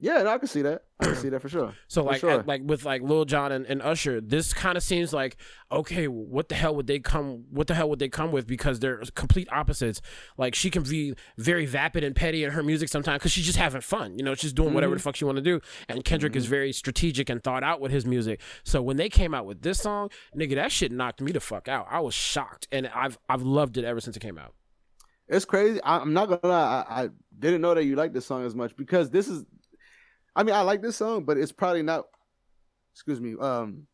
[0.00, 0.82] Yeah, no, I can see that.
[1.00, 1.72] I can see that for sure.
[1.88, 2.30] So For like sure.
[2.30, 5.36] at- like with like Lil Jon and, and Usher, this kind of seems like
[5.72, 7.44] okay, what the hell would they come?
[7.50, 8.46] What the hell would they come with?
[8.46, 10.02] Because they're complete opposites.
[10.36, 13.56] Like she can be very vapid and petty in her music sometimes because she's just
[13.58, 14.18] having fun.
[14.18, 15.04] You know, she's doing whatever the Mm-hmm.
[15.04, 15.60] fuck she want to do.
[15.88, 18.40] And Kendrick is very strategic and thought out with his music.
[18.64, 21.68] So when they came out with this song, nigga, that shit knocked me the fuck
[21.68, 21.86] out.
[21.88, 24.54] I was shocked, and I've I've loved it ever since it came out.
[25.28, 25.80] It's crazy.
[25.82, 26.84] I, I'm not gonna lie.
[26.88, 29.44] I, I didn't know that you liked this song as much because this is.
[30.36, 32.06] I mean, I like this song, but it's probably not.
[32.92, 33.34] Excuse me.
[33.40, 33.86] Um,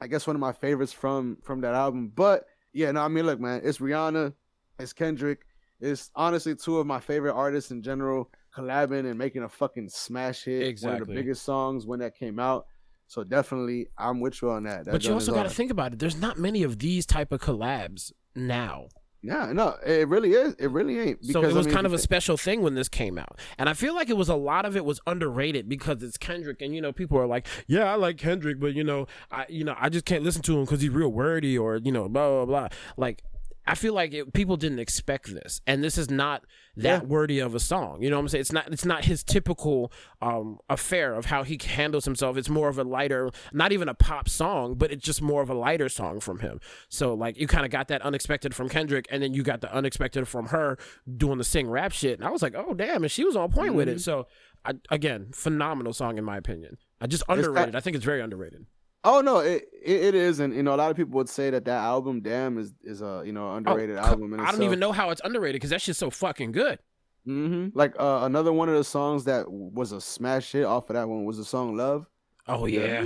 [0.00, 2.12] I guess one of my favorites from from that album.
[2.14, 4.32] But yeah, no, I mean, look, man, it's Rihanna,
[4.78, 5.40] it's Kendrick.
[5.80, 10.44] It's honestly two of my favorite artists in general collabing and making a fucking smash
[10.44, 10.82] hit.
[10.82, 12.66] One of the biggest songs when that came out.
[13.06, 14.84] So definitely, I'm with you on that.
[14.84, 15.98] That but you also got to think about it.
[15.98, 18.88] There's not many of these type of collabs now.
[19.22, 20.54] Yeah, no, it really is.
[20.54, 21.24] It really ain't.
[21.26, 23.68] so it I was mean, kind of a special thing when this came out, and
[23.68, 26.74] I feel like it was a lot of it was underrated because it's Kendrick, and
[26.74, 29.74] you know people are like, yeah, I like Kendrick, but you know, I you know
[29.78, 32.46] I just can't listen to him because he's real wordy or you know blah blah
[32.46, 32.68] blah.
[32.96, 33.22] Like
[33.70, 36.44] I feel like it, people didn't expect this, and this is not
[36.76, 37.08] that Yeah.
[37.08, 38.02] wordy of a song.
[38.02, 38.40] You know what I'm saying?
[38.40, 42.36] It's not it's not his typical um affair of how he handles himself.
[42.36, 45.48] It's more of a lighter, not even a pop song, but it's just more of
[45.50, 46.58] a lighter song from him.
[46.88, 49.72] So like you kind of got that unexpected from Kendrick, and then you got the
[49.74, 50.76] unexpected from her
[51.16, 53.52] doing the sing rap shit, and I was like, oh damn, and she was on
[53.52, 53.96] point with Mm-hmm.
[53.96, 54.00] it.
[54.00, 54.26] So
[54.64, 56.76] I, again, phenomenal song in my opinion.
[57.00, 57.72] I just It's underrated.
[57.72, 58.66] got- I think it's very underrated.
[59.02, 61.48] Oh no, it, it it is, and you know a lot of people would say
[61.50, 64.34] that that album "Damn" is is a you know underrated Oh, album.
[64.38, 66.78] I don't even know how it's underrated because that shit's so fucking good.
[67.24, 70.94] hmm Like uh, another one of the songs that was a smash hit off of
[70.94, 72.06] that one was the song "Love."
[72.46, 73.02] Oh yeah.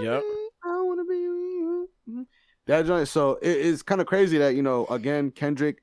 [0.00, 0.22] Yep.
[0.64, 1.90] I wanna be with you.
[2.08, 2.26] Mhm.
[2.66, 3.06] That joint.
[3.08, 5.82] So it is kind of crazy that you know again Kendrick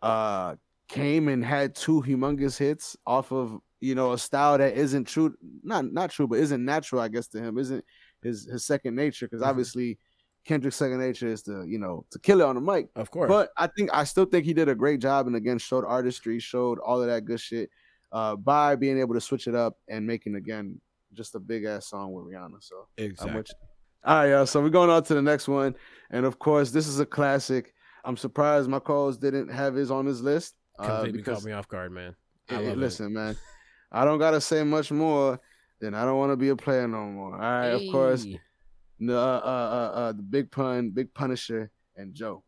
[0.00, 0.56] uh
[0.88, 5.34] came and had two humongous hits off of you know a style that isn't true,
[5.62, 7.02] not not true, but isn't natural.
[7.02, 7.84] I guess to him isn't
[8.22, 9.48] his his second nature because Mhm.
[9.48, 9.98] obviously
[10.44, 12.88] Kendrick's second nature is to you know to kill it on the mic.
[12.96, 13.28] Of course.
[13.28, 16.38] But I think I still think he did a great job and again showed artistry,
[16.40, 17.70] showed all of that good shit
[18.10, 20.80] uh, by being able to switch it up and making again
[21.12, 22.62] just a big ass song with Rihanna.
[22.62, 23.44] So exactly.
[24.04, 24.46] All right, y'all.
[24.46, 25.76] So we're going on to the next one,
[26.10, 27.72] and of course, this is a classic.
[28.04, 30.56] I'm surprised my calls didn't have his on his list.
[30.78, 32.16] Uh, Completely because caught me off guard, man.
[32.48, 32.76] It.
[32.76, 33.36] listen, man,
[33.92, 35.38] I don't gotta say much more.
[35.82, 37.34] Then I don't want to be a player no more.
[37.34, 38.24] All right, of course,
[39.00, 42.44] the uh, uh, uh, uh, the big pun, big Punisher, and Joe.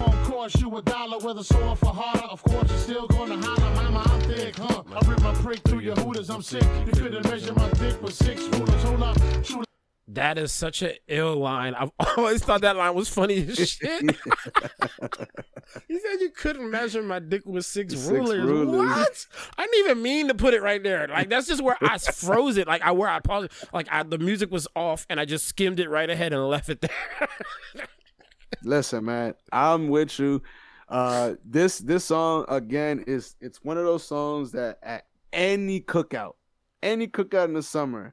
[0.00, 2.26] Of course, you a dollar with a sword for harder.
[2.26, 4.82] Of course, you're still gonna holler, mama, I'm thick, huh?
[4.92, 6.62] I rip my prick through your hooters, I'm sick.
[6.86, 8.82] You couldn't measure my dick with six rulers.
[8.82, 9.69] Hold up, shoot
[10.14, 11.74] That is such an ill line.
[11.74, 14.00] I've always thought that line was funny as shit.
[15.88, 18.42] he said you couldn't measure my dick with six, Six rulers.
[18.44, 18.88] rulers.
[18.88, 19.26] What?
[19.56, 21.06] I didn't even mean to put it right there.
[21.06, 22.66] Like that's just where I froze it.
[22.66, 23.52] Like I where I paused.
[23.52, 23.68] it.
[23.72, 26.68] Like I, the music was off, and I just skimmed it right ahead and left
[26.70, 27.28] it there.
[28.62, 30.42] Listen, man, I'm with you.
[30.88, 36.32] Uh, this this song again is it's one of those songs that at any cookout,
[36.82, 38.12] any cookout in the summer,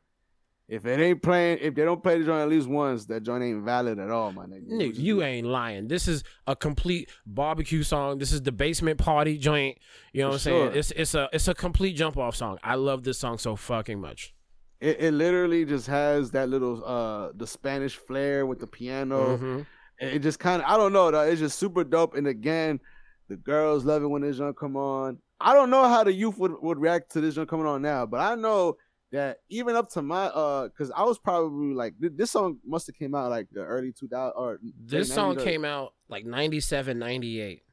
[0.67, 3.41] if it ain't playing, if they don't play the joint at least once, that joint
[3.43, 4.69] ain't valid at all, my nigga.
[4.69, 5.87] Nigga, you ain't lying.
[5.87, 8.17] This is a complete barbecue song.
[8.17, 9.77] This is the basement party joint.
[10.11, 10.71] You know what I'm For saying?
[10.75, 12.57] It's it's a it's a complete jump off song.
[12.63, 14.33] I love this song so fucking much.
[14.81, 19.37] It, it literally just has that little uh the Spanish flair with the piano.
[19.37, 19.65] Mhm.
[19.99, 21.21] It it just kind of I don't know though.
[21.21, 22.13] It's just super dope.
[22.15, 22.81] And again,
[23.29, 25.19] the girls love it when this joint come on.
[25.39, 28.05] I don't know how the youth would, would react to this joint coming on now,
[28.05, 28.77] but I know
[29.11, 32.95] that even up to my uh, because I was probably like this song must have
[32.95, 37.63] came out like the early 2000 or This song came out like 97, 98.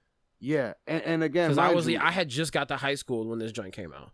[0.40, 3.29] Yeah, and, and again, Because I was you, I had just got to high school
[3.29, 4.12] when this joint came out.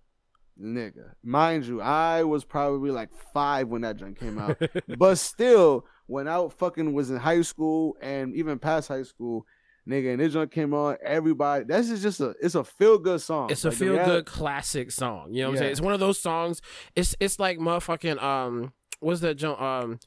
[0.60, 4.60] nigga, mind you, I was probably like five when that joint came out.
[4.98, 9.44] but still, when I fucking was in high school and even past high school,
[9.90, 11.64] nigga, and this joint came on, everybody.
[11.64, 13.50] This is just a it's a feel good song.
[13.50, 15.32] It's a Like, feel good classic song.
[15.34, 15.72] You know what I'm saying?
[15.72, 16.60] It's one of those songs.
[16.94, 19.98] It's it's like motherfucking um what's that jump um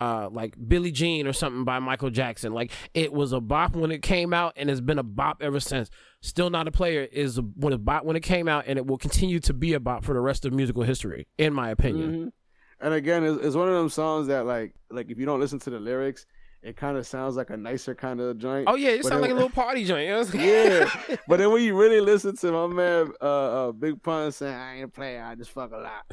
[0.00, 2.52] uh, like Billie Jean or something by Michael Jackson.
[2.52, 5.60] Like it was a bop when it came out, and it's been a bop ever
[5.60, 5.90] since.
[6.22, 8.86] Still not a player is a, when a bop when it came out, and it
[8.86, 12.12] will continue to be a bop for the rest of musical history, in my opinion.
[12.26, 12.32] Mhm.
[12.80, 15.60] And again, it's, it's one of them songs that like like if you don't listen
[15.60, 16.26] to the lyrics,
[16.62, 18.68] it kind of sounds like a nicer kind of joint.
[18.68, 20.06] Oh yeah, it sounds like a little party joint.
[20.06, 20.44] you know?
[20.44, 21.16] yeah.
[21.28, 24.76] But then when you really listen to my man uh, uh Big Pun saying I
[24.76, 26.04] ain't a player, I just fuck a lot.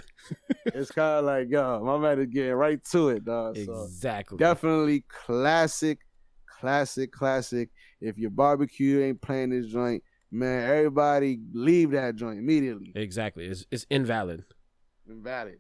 [0.66, 3.58] it's kind of like yo, my man is getting right to it, dog.
[3.58, 4.38] So exactly.
[4.38, 6.00] definitely classic,
[6.48, 7.70] classic, classic.
[8.02, 12.92] If your barbecue ain't playing this joint, man, everybody leave that joint immediately.
[12.96, 13.46] Exactly.
[13.46, 14.46] It's, it's invalid.
[15.08, 15.60] Invalid.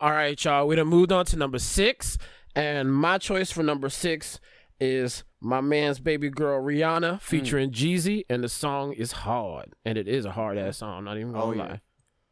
[0.00, 0.66] All right, y'all.
[0.66, 2.16] We done moved on to number six,
[2.54, 4.40] and my choice for number six
[4.80, 10.08] is my man's baby girl Rihanna featuring Jeezy, and the song is hard, and it
[10.08, 10.98] is a hard ass song.
[10.98, 11.62] I'm not even gonna Oh, yeah.
[11.62, 11.80] lie.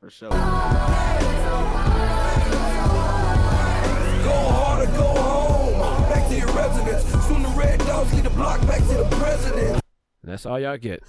[0.01, 0.31] For sure.
[0.31, 0.37] Go
[4.35, 6.03] hard or go home.
[6.11, 7.05] Back to your residence.
[7.27, 9.71] Soon the red dogs lead the block back to the president.
[10.23, 11.03] And that's all y'all get.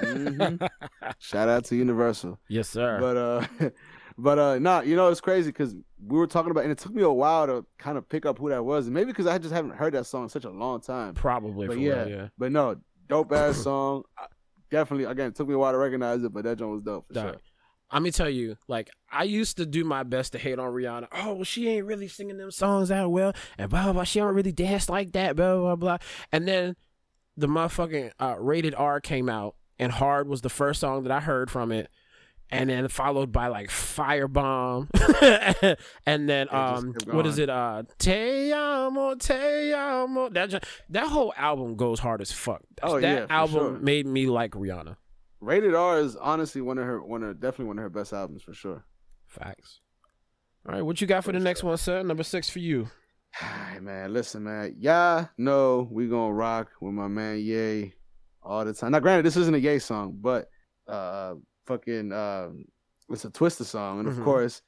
[0.00, 0.68] Mhm.
[1.18, 2.38] Shout out to Universal.
[2.48, 2.98] yes, sir.
[3.00, 3.46] But uh,
[4.18, 6.94] but uh, nah, you know it's crazy because we were talking about, and it took
[6.94, 9.38] me a while to kind of pick up who that was, and maybe because I
[9.38, 11.14] just haven't heard that song in such a long time.
[11.14, 11.66] Probably.
[11.66, 12.28] But for yeah, real, yeah.
[12.38, 12.76] but no,
[13.08, 14.04] dope ass song.
[14.18, 14.26] I-
[14.68, 17.06] Definitely, again, it took me a while to recognize it, but that joint was dope
[17.06, 17.24] for Dog.
[17.26, 17.40] sure.
[17.92, 21.06] Let me tell you, like I used to do my best to hate on Rihanna.
[21.12, 23.92] Oh, well, she ain't really singing them songs that well, and blah blah.
[23.92, 24.02] blah.
[24.02, 25.98] She don't really dance like that, blah blah blah.
[26.32, 26.74] And then
[27.36, 31.20] the motherfucking uh, rated R came out, and Hard was the first song that I
[31.20, 31.88] heard from it,
[32.50, 34.88] and then followed by like Firebomb,
[36.06, 37.50] and then um, what is it?
[37.50, 40.28] Uh, Te amo, te amo.
[40.28, 42.62] That that whole album goes hard as fuck.
[42.82, 43.78] Oh, that yeah, album sure.
[43.80, 44.96] made me like Rihanna.
[45.40, 48.42] Rated R is honestly one of her, one of definitely one of her best albums
[48.42, 48.84] for sure.
[49.26, 49.80] Facts.
[50.68, 52.02] All right, what you got for the next one, sir?
[52.02, 52.88] Number six for you.
[53.32, 54.74] Hey, man, listen, man.
[54.78, 57.94] Yeah, no, we gonna rock with my man yay
[58.42, 58.92] all the time.
[58.92, 60.48] Now, granted, this isn't a yay song, but
[60.88, 61.34] uh,
[61.66, 62.48] fucking, uh,
[63.10, 64.24] it's a Twista song, and of Mhm.
[64.24, 64.62] course,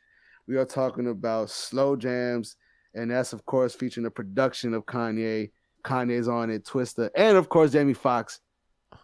[0.47, 2.57] we are talking about Slow Jamz,
[2.95, 5.51] and that's of course featuring the production of Kanye.
[5.85, 8.41] Kanye's on it, Twista, and of course Jamie Foxx.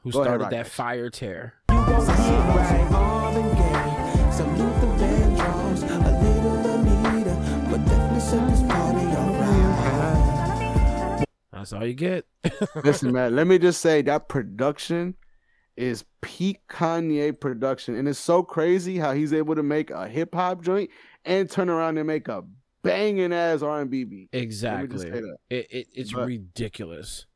[0.03, 0.71] Who Go started rock that it.
[0.73, 1.55] fire tear?
[1.71, 4.31] You gon' see it right on and gay.
[4.33, 7.35] Salute the Vandross, a little Anita,
[7.71, 9.07] but definitely set this party
[10.25, 11.25] alright.
[11.53, 12.27] That's all you get.
[12.85, 15.15] Listen, man, let me just say that production
[15.77, 20.35] is peak Kanye production, and it's so crazy how he's able to make a hip
[20.35, 20.91] hop joint
[21.25, 22.43] and turn around and make a
[22.83, 24.29] banging ass R and B beat.
[24.33, 25.11] Let me just Exactly.
[25.51, 27.27] It, it it's But- ridiculous.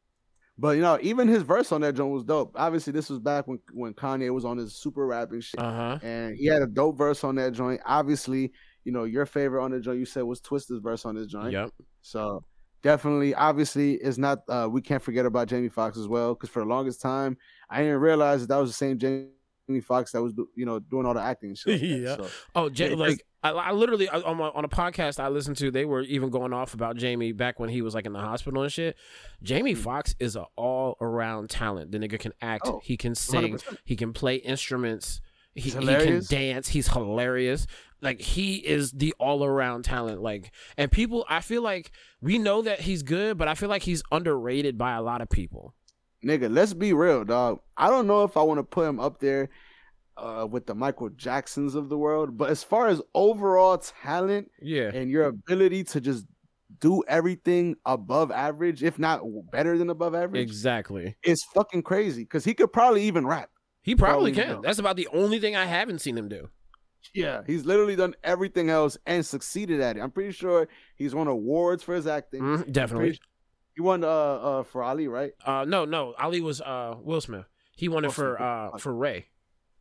[0.61, 2.53] But you know, even his verse on that joint was dope.
[2.57, 5.99] Obviously, this was back when when Kanye was on his super rapping shit, Uh huh.
[6.03, 7.81] and he had a dope verse on that joint.
[7.87, 8.53] Obviously,
[8.85, 11.53] you know your favorite on the joint you said was Twista's verse on this joint.
[11.53, 11.71] Yep.
[12.03, 12.43] So
[12.83, 14.41] definitely, obviously, it's not.
[14.49, 17.37] Uh, we can't forget about Jamie Foxx as well, because for the longest time,
[17.71, 21.05] I didn't realize that that was the same Jamie Foxx that was, you know, doing
[21.07, 21.81] all the acting and shit.
[21.81, 21.83] like.
[21.83, 22.17] Yeah.
[22.17, 25.29] So, Oh, J- Yeah, like I, I literally I- on my, on a podcast I
[25.29, 28.13] listened to, they were even going off about Jamie back when he was like in
[28.13, 28.97] the hospital and shit.
[29.43, 31.93] Jamie Foxx is an all around talent.
[31.93, 32.75] The nigga can act, Mm.
[32.75, 33.77] Oh, he can sing, 100%.
[33.85, 35.21] he can play instruments,
[35.55, 36.69] he, he can dance.
[36.69, 37.67] He's hilarious.
[38.01, 40.23] Like he is the all around talent.
[40.23, 43.83] Like and people, I feel like we know that he's good, but I feel like
[43.83, 45.75] he's underrated by a lot of people.
[46.25, 47.61] Nigga, let's be real, dog.
[47.77, 49.49] I don't know if I want to put him up there
[50.17, 54.91] uh, with the Michael Jacksons of the world, but as far as overall talent Yeah.
[54.93, 56.27] and your ability to just
[56.81, 61.17] do everything above average, if not better than above average, Exactly.
[61.23, 62.23] it's fucking crazy.
[62.23, 63.51] Because he could probably even rap.
[63.83, 64.57] He probably Probably can.
[64.57, 64.61] no.
[64.63, 66.49] That's about the only thing I haven't seen him do.
[67.15, 70.01] Yeah, he's literally done everything else and succeeded at it.
[70.01, 72.43] I'm pretty sure he's won awards for his acting.
[72.43, 73.19] I'm definitely.
[73.79, 75.31] He won uh uh for Ali, right?
[75.47, 76.13] Uh, no, no.
[76.19, 77.45] Ali was uh Will Smith.
[77.77, 79.27] He won it for uh for Ray.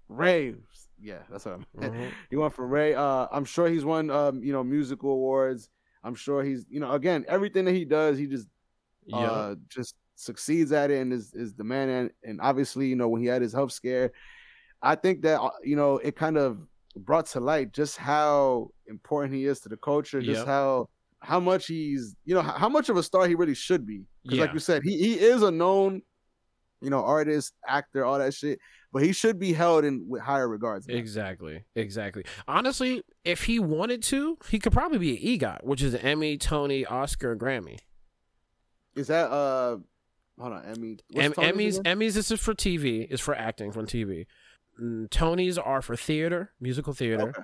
[0.07, 0.53] Ray.
[1.01, 1.65] Yeah, that's what I'm.
[1.81, 2.13] Mhm.
[2.29, 2.93] he won for Ray.
[2.93, 5.71] Uh, I'm sure he's won um you know musical awards.
[6.03, 8.47] I'm sure he's you know again everything that he does, he just
[9.07, 9.31] Yeah.
[9.31, 13.07] uh just succeeds at it and is is the man and and obviously you know
[13.07, 14.11] when he had his health scare,
[14.83, 16.59] I think that uh, you know it kind of
[16.95, 20.45] brought to light just how important he is to the culture, just Yep.
[20.45, 20.89] how
[21.21, 24.03] how much he's you know how, much of a star he really should be.
[24.23, 26.01] Because like you said, he he is a known
[26.81, 28.59] you know artist, actor, all that shit,
[28.91, 30.87] but he should be held in with higher regards.
[30.87, 31.63] Exactly.
[31.75, 32.23] Exactly.
[32.47, 36.37] Honestly, if he wanted to, he could probably be an EGOT, which is an Emmy,
[36.37, 37.79] Tony, Oscar, Grammy.
[38.95, 39.77] Is that uh
[40.39, 40.97] hold on, Emmy?
[41.15, 41.99] Em- Emmys, again?
[41.99, 44.25] Emmys is for TV, is for acting from TV.
[44.81, 47.29] Mm, Tonys are for theater, musical theater.
[47.29, 47.41] Okay.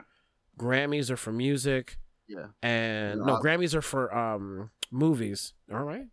[0.60, 1.98] Grammys are for music,
[2.28, 2.48] Yeah.
[2.62, 5.54] and And no, Grammys are for um movies.
[5.72, 6.08] All right.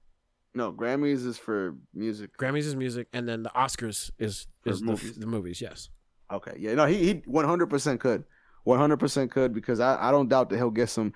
[0.55, 2.37] No, Grammys is for music.
[2.37, 5.17] Grammys is music, and then the Oscars is is the, movies.
[5.17, 5.61] the movies.
[5.61, 5.91] Yes.
[6.33, 8.25] Okay, yeah, no, he he one hundred percent could,
[8.65, 11.13] one hundred percent could because I, I don't doubt that he'll get some,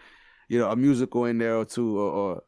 [0.48, 2.42] you know, a musical in there or two or or,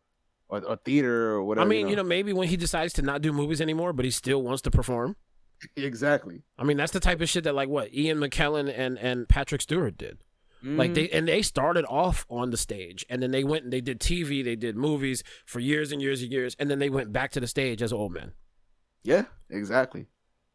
[0.48, 1.66] or, or theater or whatever.
[1.66, 4.10] I mean, you know, maybe when he decides to not do movies anymore, but he
[4.10, 5.16] still wants to perform.
[5.76, 6.42] exactly.
[6.58, 9.60] I mean, that's the type of shit that like what Ian McKellen and and Patrick
[9.60, 10.18] Stewart did.
[10.62, 10.94] Like Mhm.
[10.94, 14.00] they and they started off on the stage, and then they went and they did
[14.00, 17.30] TV, they did movies for years and years and years, and then they went back
[17.32, 18.32] to the stage as old men.
[19.04, 20.06] Yeah, exactly,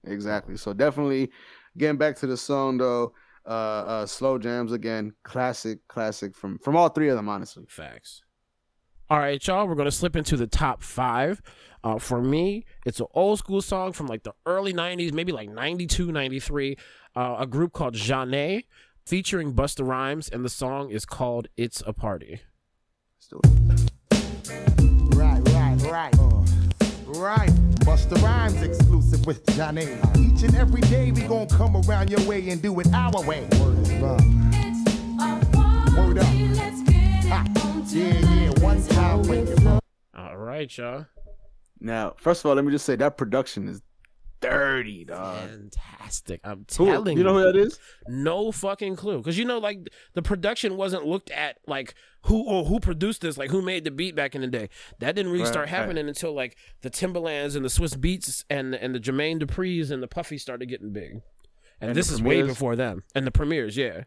[0.03, 0.57] exactly.
[0.57, 1.31] So definitely,
[1.77, 3.13] getting back to the song though,
[3.45, 7.65] uh, uh, Slow Jamz again, classic, classic from from all three of them, honestly.
[7.69, 8.23] Facts.
[9.09, 11.41] All right, y'all, we're gonna slip into the top five.
[11.83, 15.49] Uh, for me, it's an old school song from like the early '90s, maybe like
[15.49, 16.77] '92, '93.
[17.15, 18.63] Uh, a group called Zhané,
[19.05, 22.41] featuring Busta Rhymes, and the song is called "It's a Party."
[23.19, 23.41] Still,
[25.13, 26.19] Right, right, right.
[26.19, 26.43] Uh.
[27.05, 27.49] Right.
[27.81, 29.85] Busta Rhymes exclusive with Zhané.
[30.17, 33.47] Each and every day we gon' come around your way and do it our way.
[33.59, 33.91] Word is
[35.97, 36.25] Word up.
[36.25, 37.45] Ha.
[37.87, 39.65] Yeah, yeah, one time break it.
[40.17, 41.05] All right, y'all.
[41.79, 43.81] now, first of all, let me just say that production is
[44.41, 45.49] dirty, dog.
[45.49, 46.41] Fantastic.
[46.43, 47.79] I'm Who, telling you know who that is?
[48.07, 49.17] No fucking clue.
[49.17, 53.37] Because you know, like the production wasn't looked at like who or who produced this,
[53.37, 54.69] like who made the beat back in the day.
[54.99, 55.75] That didn't really Right, start right.
[55.77, 60.03] happening until like the Timbalands and the Swizz Beatz and and the Jermaine Dupri's and
[60.03, 61.21] the Puffy started getting big.
[61.81, 63.03] And, And this is way before them.
[63.15, 64.03] And the Premiers, yeah.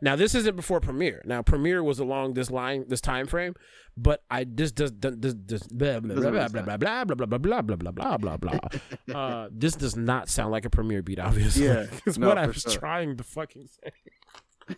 [0.00, 1.22] Now this isn't before Premier.
[1.24, 3.54] Now Premier was along this line, this time frame,
[3.96, 7.62] but I this does this, this, blah blah blah blah blah blah blah blah blah
[7.62, 9.14] blah blah blah blah blah.
[9.14, 11.64] Uh, this does not sound like a Premier beat, obviously.
[11.64, 12.72] Yeah, is no, what I was sure.
[12.72, 14.76] trying to fucking say.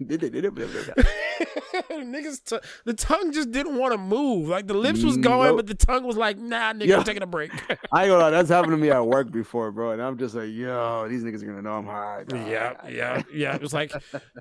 [0.00, 0.92] Niggas
[1.90, 4.48] Niggas, t- the tongue just didn't want to move.
[4.48, 5.56] Like the lips was going, Nope.
[5.58, 6.96] but the tongue was like, "Nah, nigga.
[6.98, 7.50] I'm taking a break."
[7.92, 9.92] I ain't gonna lie, that's happened to me at work before, bro.
[9.92, 12.24] And I'm just like, yo, these niggas are gonna know I'm high.
[12.26, 12.46] dog.
[12.48, 13.54] yeah, yeah, yeah.
[13.54, 13.92] It was like,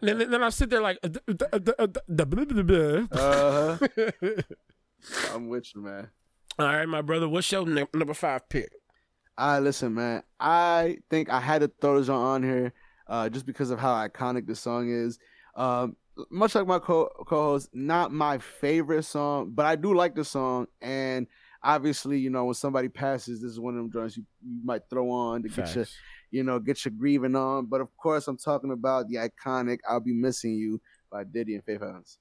[0.01, 1.09] then, then I sit there like, uh,
[1.51, 1.59] uh.
[3.11, 3.77] Uh-huh.
[5.33, 6.09] I'm with you, man.
[6.57, 7.27] All right, my brother.
[7.29, 8.71] What's your num- number five pick?
[9.37, 10.23] I listen, man.
[10.39, 12.73] I think I had to throw this on on here,
[13.07, 15.17] uh, just because of how iconic the song is.
[15.59, 15.97] Um,
[16.29, 20.67] much like my co- co-host, not my favorite song, but I do like the song.
[20.81, 21.27] And
[21.61, 24.83] obviously, you know, when somebody passes, this is one of them joints you, you might
[24.89, 25.85] throw on to get your,
[26.31, 27.65] you know, get your grieving on.
[27.65, 30.81] But of course, I'm talking about the iconic "I'll Be Missing You"
[31.11, 32.17] by Diddy and Faith Evans.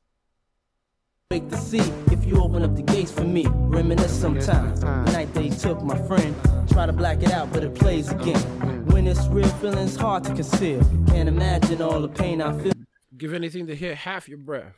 [1.31, 1.81] Wait to see
[2.11, 3.47] if you open up the gates for me.
[3.47, 4.81] Reminisce sometimes.
[4.81, 6.35] The night they took my friend.
[6.71, 8.41] Try to black it out, but it plays again.
[8.87, 10.81] When it's real, feelings hard to conceal.
[11.09, 12.73] Can't imagine all the pain I feel.
[13.19, 14.77] Give anything to hear half your breath.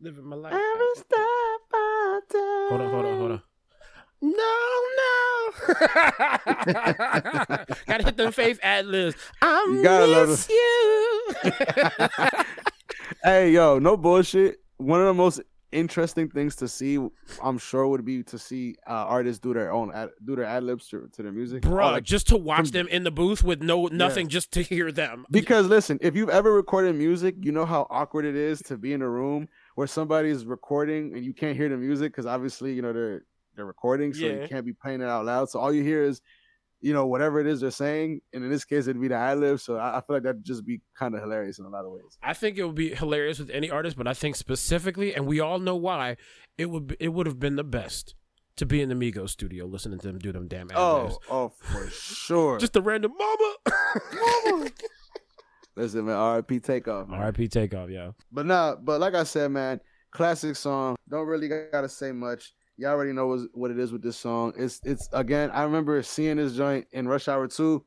[0.00, 0.52] Living my life.
[0.52, 1.08] Every step
[1.72, 2.40] I take.
[2.68, 3.42] Hold on, hold on, hold on.
[4.20, 4.32] No,
[4.96, 5.52] no.
[7.86, 9.16] Gotta hit them faith ad libs.
[9.40, 11.32] I You miss you.
[13.24, 14.58] Hey, yo, no bullshit.
[14.76, 15.40] One of the most
[15.72, 16.98] interesting things to see,
[17.42, 20.64] I'm sure, would be to see uh, artists do their own ad, do their ad
[20.64, 21.62] libs to, to their music.
[21.62, 24.90] Bro, like, just to watch them in the booth with no nothing, just to hear
[24.92, 25.26] them.
[25.30, 28.92] because listen, if you've ever recorded music, you know how awkward it is to be
[28.92, 32.82] in a room where somebody's recording and you can't hear the music because obviously you
[32.82, 33.22] know they're
[33.56, 34.42] they're recording, so Yeah.
[34.42, 35.50] you can't be playing it out loud.
[35.50, 36.20] So all you hear is,
[36.80, 39.38] you know, whatever it is they're saying, and in this case it'd be the ad
[39.38, 39.60] lib.
[39.60, 41.92] So I, I feel like that'd just be kind of hilarious in a lot of
[41.92, 42.18] ways.
[42.22, 45.40] I think it would be hilarious with any artist, but I think specifically, and we
[45.40, 46.16] all know why,
[46.56, 48.14] it would be, it would have been the best
[48.56, 51.18] to be in the Migos studio listening to them do them damn ad oh, libs.
[51.30, 52.58] Oh, oh, for sure.
[52.58, 54.70] Just a random mama.
[55.76, 56.58] Listen, man, R.I.P.
[56.58, 57.08] Takeoff.
[57.08, 57.20] man.
[57.20, 57.46] R.I.P.
[57.46, 58.10] Takeoff, yeah.
[58.32, 60.96] But nah, but like I said, man, classic song.
[61.08, 62.52] Don't really gotta say much.
[62.78, 64.52] Y'all already know what, it is with this song.
[64.56, 65.50] It's it's again.
[65.50, 67.84] I remember seeing this joint in Rush Hour Two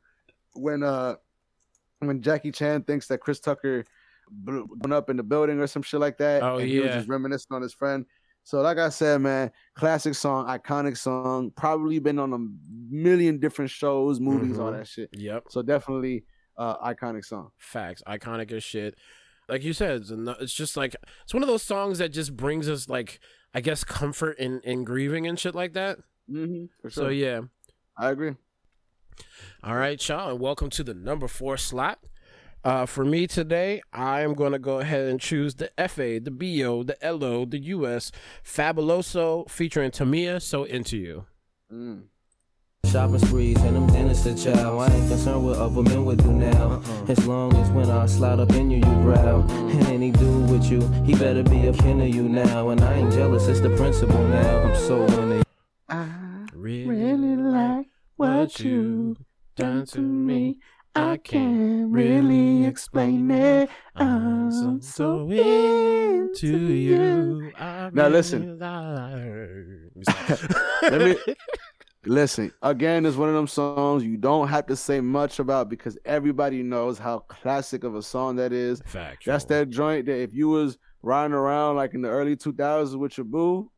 [0.54, 1.16] when uh
[2.00, 3.86] when Jackie Chan thinks that Chris Tucker
[4.30, 6.44] blew up in the building or some shit like that.
[6.44, 8.06] Oh, and he was just reminiscing on his friend.
[8.44, 11.52] So like I said, man, classic song, iconic song.
[11.56, 12.40] Probably been on a
[12.94, 14.80] million different shows, movies, all Mhm.
[14.80, 15.10] that shit.
[15.14, 15.46] Yep.
[15.50, 16.26] So definitely
[16.58, 17.52] uh iconic song.
[17.58, 18.04] Facts.
[18.06, 18.96] Iconic as shit.
[19.48, 22.68] Like you said, it's, it's just like it's one of those songs that just brings
[22.68, 23.20] us like
[23.54, 26.00] I guess comfort in in grieving and shit like that.
[26.30, 27.42] Mm-hmm, for So yeah.
[27.98, 28.36] I agree.
[29.64, 32.00] All right, y'all, and welcome to the number four slot.
[32.64, 36.32] Uh, for me today, I am going to go ahead and choose the FA, the
[36.32, 38.12] BO, the LO, the US,
[38.44, 41.26] Fabolous featuring Tamia, So Into You.
[41.74, 42.04] Mm.
[42.88, 44.78] Shopping sprees and them dinners to chow.
[44.80, 46.82] I ain't concerned what other men would do now.
[46.86, 47.06] Uh-uh.
[47.08, 49.50] As long as when I slide up in you, you growl.
[49.50, 52.70] And any dude with you, he better be a kin of you now.
[52.70, 54.64] And I ain't jealous, it's the principle now.
[54.64, 55.48] I'm so in it.
[56.54, 59.16] Really, like what you
[59.56, 60.58] done to me.
[60.94, 63.70] I can't really explain it.
[63.96, 67.54] I'm so into you.
[67.58, 68.60] I Now listen.
[68.60, 69.92] really
[70.82, 71.16] Let me
[72.06, 72.52] listen.
[72.62, 76.64] Again, it's one of them songs you don't have to say much about because everybody
[76.64, 78.82] knows how classic of a song that is.
[78.86, 79.34] Factual.
[79.34, 83.18] That's that joint that if you was riding around like in the early 2000s with
[83.18, 83.72] your boo,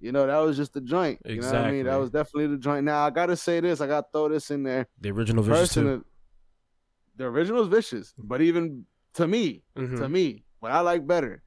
[0.00, 1.18] you know, that was just the joint.
[1.24, 1.84] You know what I mean?
[1.86, 2.84] That was definitely the joint.
[2.84, 3.80] Now, I got to say this.
[3.80, 4.86] I got to throw this in there.
[5.00, 6.04] The original Vicious too.
[7.16, 9.96] The original is vicious, but even to me, Mhm.
[10.00, 11.42] to me, what I like better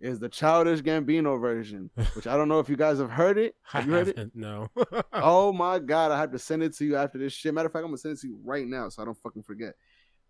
[0.00, 3.54] is the Childish Gambino version, which I don't know if you guys have heard it.
[3.72, 4.30] I Have you heard it?
[4.34, 4.68] No.
[5.12, 7.52] oh my god, I have to send it to you after this shit.
[7.52, 9.42] Matter of fact, I'm gonna send it to you right now so I don't fucking
[9.42, 9.74] forget.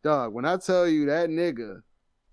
[0.03, 1.83] Dog, when I tell you that nigga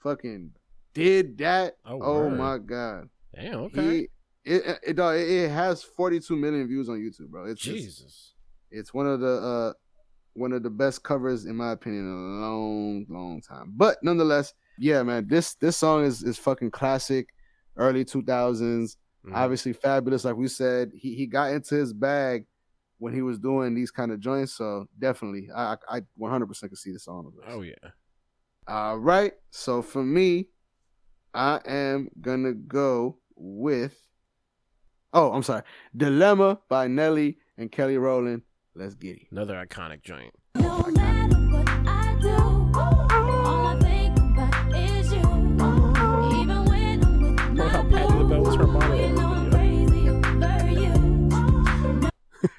[0.02, 0.52] fucking
[0.94, 3.10] did that, Oh, oh, my god.
[3.36, 3.60] Damn.
[3.60, 3.98] Okay.
[3.98, 4.08] He
[4.46, 7.46] it it, dog, it it has 42 million views on YouTube, bro.
[7.46, 8.34] It's it's, Jesus.
[8.72, 9.74] it's one of the uh
[10.34, 13.74] one of the best covers in my opinion in a long, long time.
[13.76, 17.30] But nonetheless, yeah, man, this this song is is fucking classic,
[17.78, 19.36] early 2000s Mhm.
[19.36, 22.46] obviously Fabolous like we said he, he got into his bag
[22.98, 26.76] when he was doing these kind of joints so definitely i i I 100% can
[26.76, 27.74] see this on the list Oh yeah.
[28.68, 30.48] all right so for me
[31.34, 34.00] i am gonna go with
[35.14, 35.64] oh i'm sorry
[35.96, 38.44] dilemma by nelly and kelly rowland
[38.76, 40.34] let's get it Another iconic joint.
[40.56, 40.84] No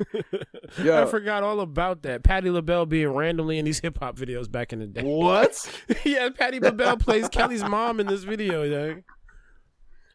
[0.79, 2.23] I forgot all about that.
[2.23, 5.03] Patti LaBelle being randomly in these hip hop videos back in the day.
[5.03, 9.03] what yeah, Patti LaBelle plays Kelly's mom in this video, yo.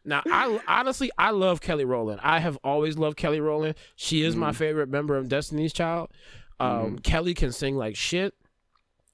[0.04, 2.20] Now, I honestly I love Kelly Rowland.
[2.22, 3.74] I have always loved Kelly Rowland.
[3.96, 6.10] She is my favorite member of Destiny's Child.
[6.60, 8.34] Um, Kelly can sing like shit.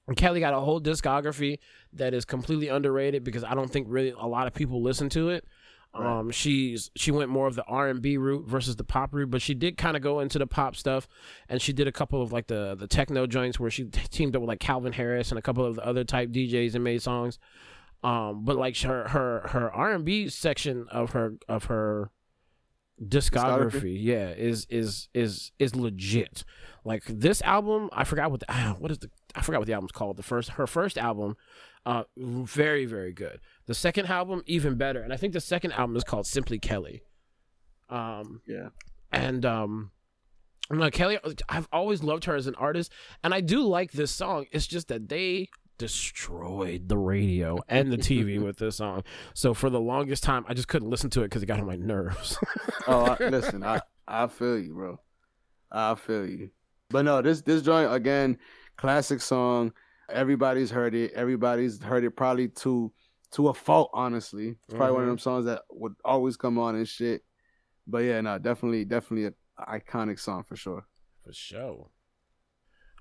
[0.07, 1.59] And Kelly got a whole discography
[1.93, 5.29] that is completely underrated because I don't think really a lot of people listen to
[5.29, 5.45] it.
[5.93, 9.29] Um, she's she went more of the R and B route versus the pop route,
[9.29, 11.07] but she did kind of go into the pop stuff,
[11.49, 14.41] and she did a couple of like the the techno joints where she teamed up
[14.41, 17.39] with like Calvin Harris and a couple of the other type DJs and made songs.
[18.03, 22.09] Um, but like her her her R and B section of her of her
[23.03, 23.97] discography, Discography?
[23.99, 26.43] yeah, is is is is legit.
[26.83, 29.73] Like this album, I forgot what the, ah, what is the I forgot what the
[29.73, 30.17] album's called.
[30.17, 31.35] The first her first album,
[31.85, 33.39] uh, very very good.
[33.71, 37.03] The second album even better, and I think the second album is called Simply Kelly.
[37.89, 38.67] Um, yeah.
[39.13, 39.91] and um
[40.69, 41.17] I'm like Kelly
[41.47, 42.91] I've always loved her as an artist.
[43.23, 44.47] And I do like this song.
[44.51, 45.47] It's just that they
[45.77, 49.05] destroyed the radio and the TV with this song.
[49.35, 51.65] So for the longest time I just couldn't listen to it because it got on
[51.65, 52.37] my nerves.
[52.87, 54.99] Oh I, listen i i feel you bro.
[55.71, 56.49] I feel you.
[56.89, 58.37] But no this this joint again
[58.75, 59.71] classic song.
[60.09, 61.13] Everybody's heard it.
[61.13, 62.91] Everybody's heard it probably to
[63.33, 64.57] to a fault honestly.
[64.67, 65.09] It's probably one of mm-hmm.
[65.09, 67.23] them songs that would always come on and shit.
[67.87, 70.85] But yeah no definitely definitely an iconic song for sure.
[71.23, 71.89] For sure.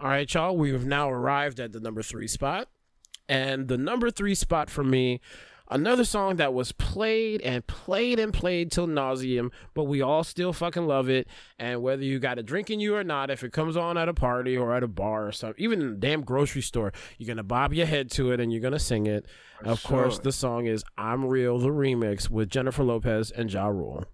[0.00, 2.68] All right y'all we've now arrived at the number three spot.
[3.28, 5.20] And the number three spot for me
[5.70, 10.52] another song that was played and played and played till nauseum but we all still
[10.52, 11.26] fucking love it.
[11.58, 14.08] And whether you got a drink in you or not if it comes on at
[14.08, 17.28] a party or at a bar or something even in a damn grocery store you're
[17.28, 19.26] gonna bob your head to it and you're gonna sing it.
[19.64, 24.04] Of course the song is i'm real the remix with jennifer lopez and ja rule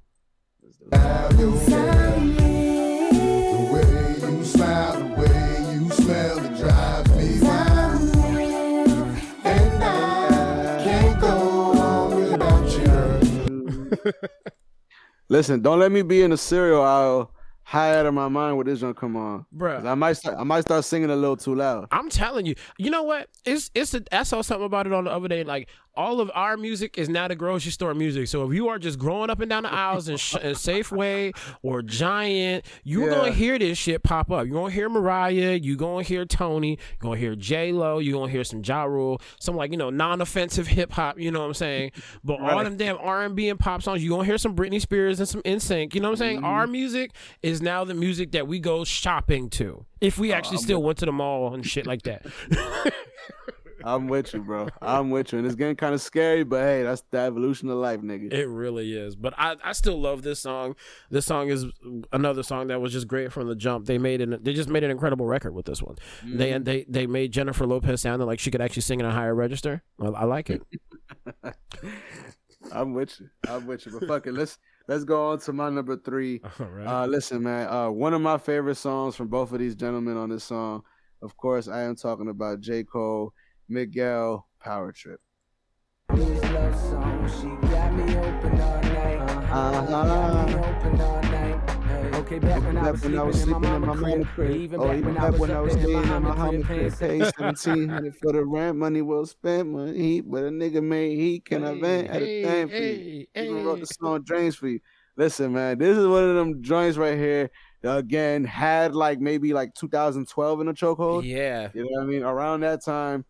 [15.29, 17.33] listen don't let me be in the cereal aisle
[17.63, 20.45] high out of my mind with this one come on bro i might start i
[20.45, 23.29] might start singing a little too loud I'm telling you, you know what?
[23.45, 25.45] It's it's a, I saw something about it on the other day.
[25.45, 28.29] Like all of our music is now the grocery store music.
[28.29, 31.37] So if you are just growing up and down the aisles in, Sh- in Safeway
[31.63, 33.17] or Giant, you're Yeah.
[33.17, 34.47] gonna hear this shit pop up.
[34.47, 35.59] You're gonna hear Mariah.
[35.61, 36.71] You're gonna hear Tony.
[36.71, 37.99] You're gonna hear J Lo.
[37.99, 39.21] You're gonna hear some Ja Rule.
[39.41, 41.19] Some like you know non-offensive hip hop.
[41.19, 41.93] You know what I'm saying?
[42.25, 45.29] But all them damn R&B and pop songs, you're gonna hear some Britney Spears and
[45.29, 45.95] some NSYNC.
[45.95, 46.37] You know what I'm saying?
[46.39, 46.45] Mm-hmm.
[46.47, 49.85] Our music is now the music that we go shopping to.
[50.01, 52.27] If we actually still went to the mall and shit like that.
[53.87, 54.68] I'm with you, bro.
[54.82, 57.76] I'm with you, and it's getting kind of scary, but hey, that's the evolution of
[57.78, 58.32] life, nigga.
[58.32, 59.14] It really is.
[59.14, 60.74] But I, I still love this song.
[61.11, 61.64] This song is
[62.12, 63.87] another song that was just great from the jump.
[63.87, 64.43] They made it.
[64.45, 65.97] They just made an incredible record with this one.
[66.24, 66.64] They Mm-hmm.
[66.64, 69.82] they they made Jennifer Lopez sound like she could actually sing in a higher register.
[70.01, 70.62] I, I like it.
[72.72, 73.28] I'm with you.
[73.49, 73.99] I'm with you.
[73.99, 74.59] But fuck it, let's
[74.89, 76.41] let's go on to my number three.
[76.61, 76.87] All right.
[76.87, 77.68] Uh, listen, man.
[77.68, 80.82] Uh, one of my favorite songs from both of these gentlemen on this song,
[81.22, 82.82] of course, I am talking about J.
[82.84, 83.32] Cole,
[83.69, 85.21] Miguel, Power Trip.
[86.14, 89.19] This love song, she got me open all night.
[89.19, 89.87] Uh-huh.
[89.87, 91.71] Got me open all night.
[91.71, 92.19] Hey.
[92.19, 94.51] Okay, back when I was sleeping in my mama crib.
[94.53, 96.19] Even oh, back even when I back was when I was in staying in my
[96.19, 99.99] mama homie crib, crib, paying paid seventeen hundred for the rent, money well spent, money
[99.99, 101.45] heat, but a nigga made heat.
[101.45, 102.09] Can I vent?
[102.09, 103.27] Had a thing for you.
[103.35, 104.81] Even wrote the song "Dreams" for you.
[105.17, 107.51] Listen, man, this is one of them joints right here.
[107.83, 111.25] that, Again, had like maybe like 2012 in a chokehold.
[111.25, 111.71] Yeah.
[111.73, 112.23] You know what I mean?
[112.23, 113.25] Around that time,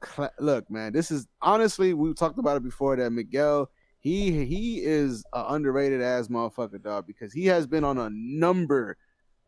[0.00, 3.70] cla- look, man, this is honestly we talked about it before that Miguel.
[4.00, 8.96] He he is an underrated ass motherfucker, dog, because he has been on a number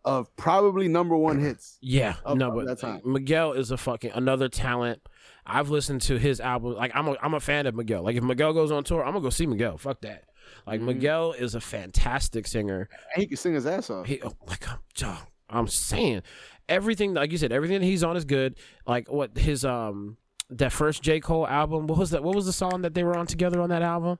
[0.04, 1.78] of probably number one hits.
[1.80, 3.00] Yeah, of- no, but that time.
[3.04, 5.00] Miguel is a fucking another talent.
[5.46, 6.74] I've listened to his album.
[6.74, 8.02] Like I'm a I'm a fan of Miguel.
[8.02, 9.78] Like if Miguel goes on tour, I'm gonna go see Miguel.
[9.78, 10.24] Fuck that.
[10.66, 10.84] Like Mhm.
[10.86, 12.88] Miguel is a fantastic singer.
[13.16, 14.06] He can sing his ass off.
[14.06, 15.16] He oh, like I'm,
[15.50, 16.22] I'm saying
[16.68, 17.14] everything.
[17.14, 18.56] Like you said, everything that he's on is good.
[18.86, 20.16] Like what his um
[20.50, 21.86] that first J Cole album.
[21.86, 22.22] What was that?
[22.22, 24.18] What was the song that they were on together on that album?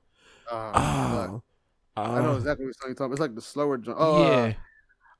[0.51, 1.39] Uh,
[1.97, 3.11] Oh, I know uh, exactly what song you're talking about.
[3.13, 3.97] It's like the slower joint.
[3.99, 4.29] Oh, yeah.
[4.37, 4.53] uh,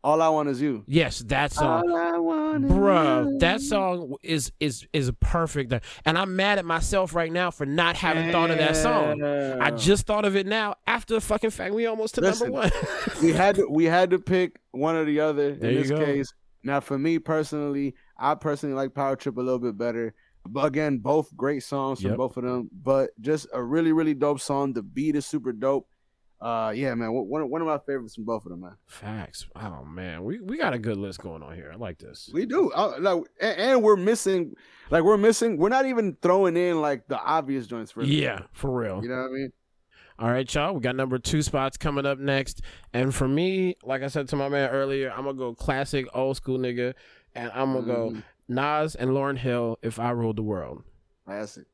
[0.01, 0.86] all I want is you.
[0.88, 1.89] Yes, that song.
[1.89, 3.38] All I want is Bruh, you.
[3.39, 5.74] that song is is is perfect,
[6.05, 9.22] and I'm mad at myself right now for not having thought of that song.
[9.22, 12.70] I just thought of it now after the fucking fact we almost to Listen, number
[12.70, 12.72] one.
[13.22, 15.97] we had to we had to pick one or the other There in this go.
[15.97, 16.34] case.
[16.64, 20.14] Now, for me personally, I personally like Power Trip a little bit better.
[20.52, 22.18] But again, both great songs from Yep.
[22.18, 22.70] both of them.
[22.84, 24.74] But just a really, really dope song.
[24.74, 25.88] The beat is super dope.
[26.41, 28.78] Uh, yeah, man, one one of my favorites from both of them, man.
[28.88, 29.45] Facts.
[29.58, 31.70] Oh man, we we got a good list going on here.
[31.74, 32.30] I like this.
[32.34, 32.72] We do.
[32.72, 34.54] Uh, like, and, and we're missing,
[34.89, 35.58] like, we're missing.
[35.58, 38.04] We're not even throwing in like the obvious joints for.
[38.04, 39.02] Yeah, for real.
[39.04, 39.52] You know what I mean?
[40.18, 40.74] All right, y'all.
[40.74, 42.62] We got number two spots coming up next.
[42.93, 46.38] And for me, like I said to my man earlier, I'm gonna go classic old
[46.38, 46.93] school nigga,
[47.36, 48.24] and I'm gonna go Mhm.
[48.50, 49.78] Nas and Lauryn Hill.
[49.82, 50.84] If I ruled the world.
[51.26, 51.66] Classic.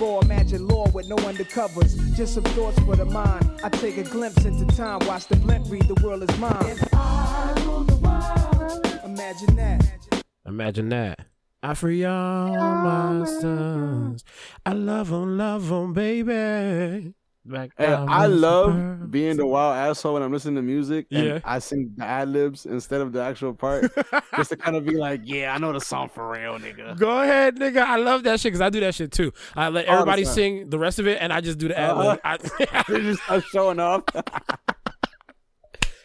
[0.00, 2.16] Raw imagine law with no undercovers.
[2.16, 3.48] Just some thoughts for the mind.
[3.64, 5.00] I take a glimpse into time.
[5.06, 6.54] Watch the blimp read the world is mine.
[6.66, 10.24] If I rule the world, Imagine that.
[10.46, 11.20] Imagine that.
[11.62, 14.24] I free all my sons.
[14.64, 17.14] I love them, love them, baby.
[17.48, 21.40] Back down I love being the wild asshole when I'm listening to music and Yeah.
[21.44, 23.90] I sing the ad libs instead of the actual part,
[24.36, 26.98] just to kind of be like, yeah, I know the song for real, nigga.
[26.98, 27.78] Go ahead, nigga.
[27.82, 29.32] I love that shit because I do that shit too.
[29.56, 30.34] I let All the everybody time.
[30.34, 32.20] sing the rest of it, and I just do the ad lib.
[32.24, 32.82] Uh-huh.
[32.88, 34.02] They just start showing off.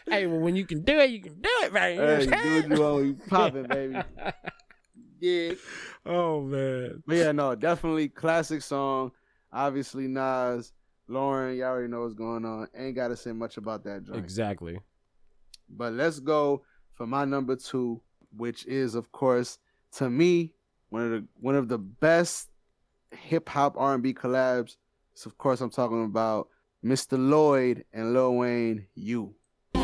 [0.08, 1.96] hey, well, when you can do it, you can do it, man.
[1.96, 3.96] hey, do what you you popping, baby.
[5.20, 5.52] Yeah.
[6.06, 7.02] Oh man.
[7.06, 9.12] But yeah, no, definitely classic song.
[9.52, 10.72] Obviously, Nas,
[11.06, 12.68] Lauren, y'all already know what's going on.
[12.74, 14.18] Ain't got to say much about that joint.
[14.18, 14.78] Exactly.
[15.68, 18.00] But let's go for my number two,
[18.36, 19.58] which is, of course,
[19.92, 20.52] to me,
[20.88, 22.48] one of the one of the best
[23.10, 24.76] hip hop R and B collabs.
[25.14, 26.48] So of course, I'm talking about
[26.84, 27.18] Mr.
[27.18, 28.86] Lloyd and Lil Wayne.
[28.94, 29.34] You.
[29.74, 29.80] The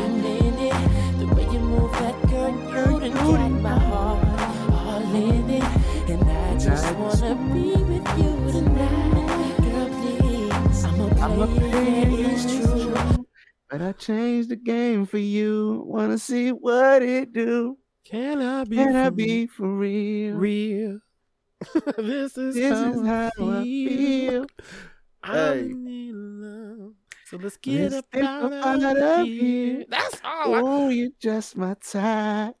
[1.35, 2.30] way you move that you
[11.41, 13.25] I'm a true.
[13.69, 15.83] But I changed the game for you.
[15.87, 17.77] Wanna see what it do?
[18.05, 18.75] Can I be?
[18.77, 20.35] Can I for be for real?
[20.35, 20.99] real?
[21.97, 24.45] this is This how, is how I feel.
[25.23, 25.73] I Hey.
[25.75, 26.93] need love.
[27.25, 29.77] So let's get Let's up get out up of out of here.
[29.77, 29.85] here.
[29.89, 30.53] That's all.
[30.55, 32.55] I, Oh, you just my type.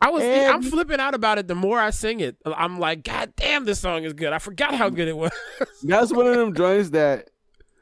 [0.00, 0.22] I was.
[0.24, 1.46] I'm flipping out about it.
[1.48, 4.32] The more I sing it, I'm like, God damn, this song is good.
[4.32, 5.30] I forgot how good it was.
[5.82, 7.28] That's one of them joints that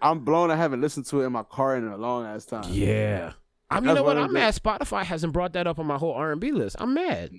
[0.02, 0.50] I'm blown.
[0.50, 2.64] I haven't listened to it in my car in a long ass time.
[2.68, 3.32] yeah.
[3.70, 4.16] I mean, you know what?
[4.16, 4.54] one I'm mad.
[4.54, 6.76] Spotify hasn't brought that up on my whole R&B list.
[6.78, 7.30] I'm mad.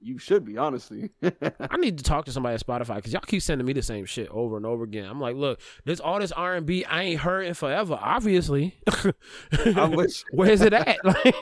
[0.00, 1.10] You should be honestly.
[1.60, 4.04] I need to talk to somebody at Spotify because y'all keep sending me the same
[4.06, 5.04] shit over and over again.
[5.08, 7.98] I'm like, look, there's all this R and B I ain't heard in forever.
[8.00, 8.74] Obviously,
[9.76, 9.92] I'm
[10.32, 10.96] where's it at?
[11.04, 11.34] Like,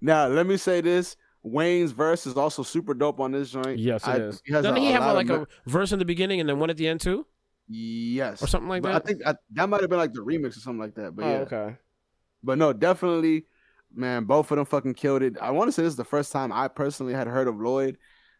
[0.00, 3.78] now let me say this: Wayne's verse is also super dope on this joint.
[3.78, 4.42] yes, it I- is.
[4.50, 6.48] has Doesn't a- he a have lot like of a verse in the beginning and
[6.48, 7.26] then one at the end too,
[7.68, 9.02] Yes, or something like But that?
[9.02, 11.14] I think I, that might have been like the remix or something like that.
[11.16, 11.76] But oh, yeah, okay.
[12.42, 13.46] but no, definitely,
[13.94, 15.36] man, both of them fucking killed it.
[15.40, 17.98] I want to say this is the first time I personally had heard of Lloyd,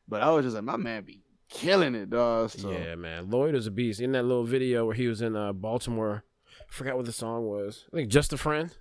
[0.09, 2.51] but I was just like, my man be killing it, dog.
[2.51, 2.71] So.
[2.71, 3.31] Yeah, man.
[3.31, 4.01] Lloyd is a beast.
[4.01, 6.25] In that little video where he was in uh, Baltimore,
[6.61, 7.87] I forgot what the song was.
[7.93, 8.75] I think Just a Friend.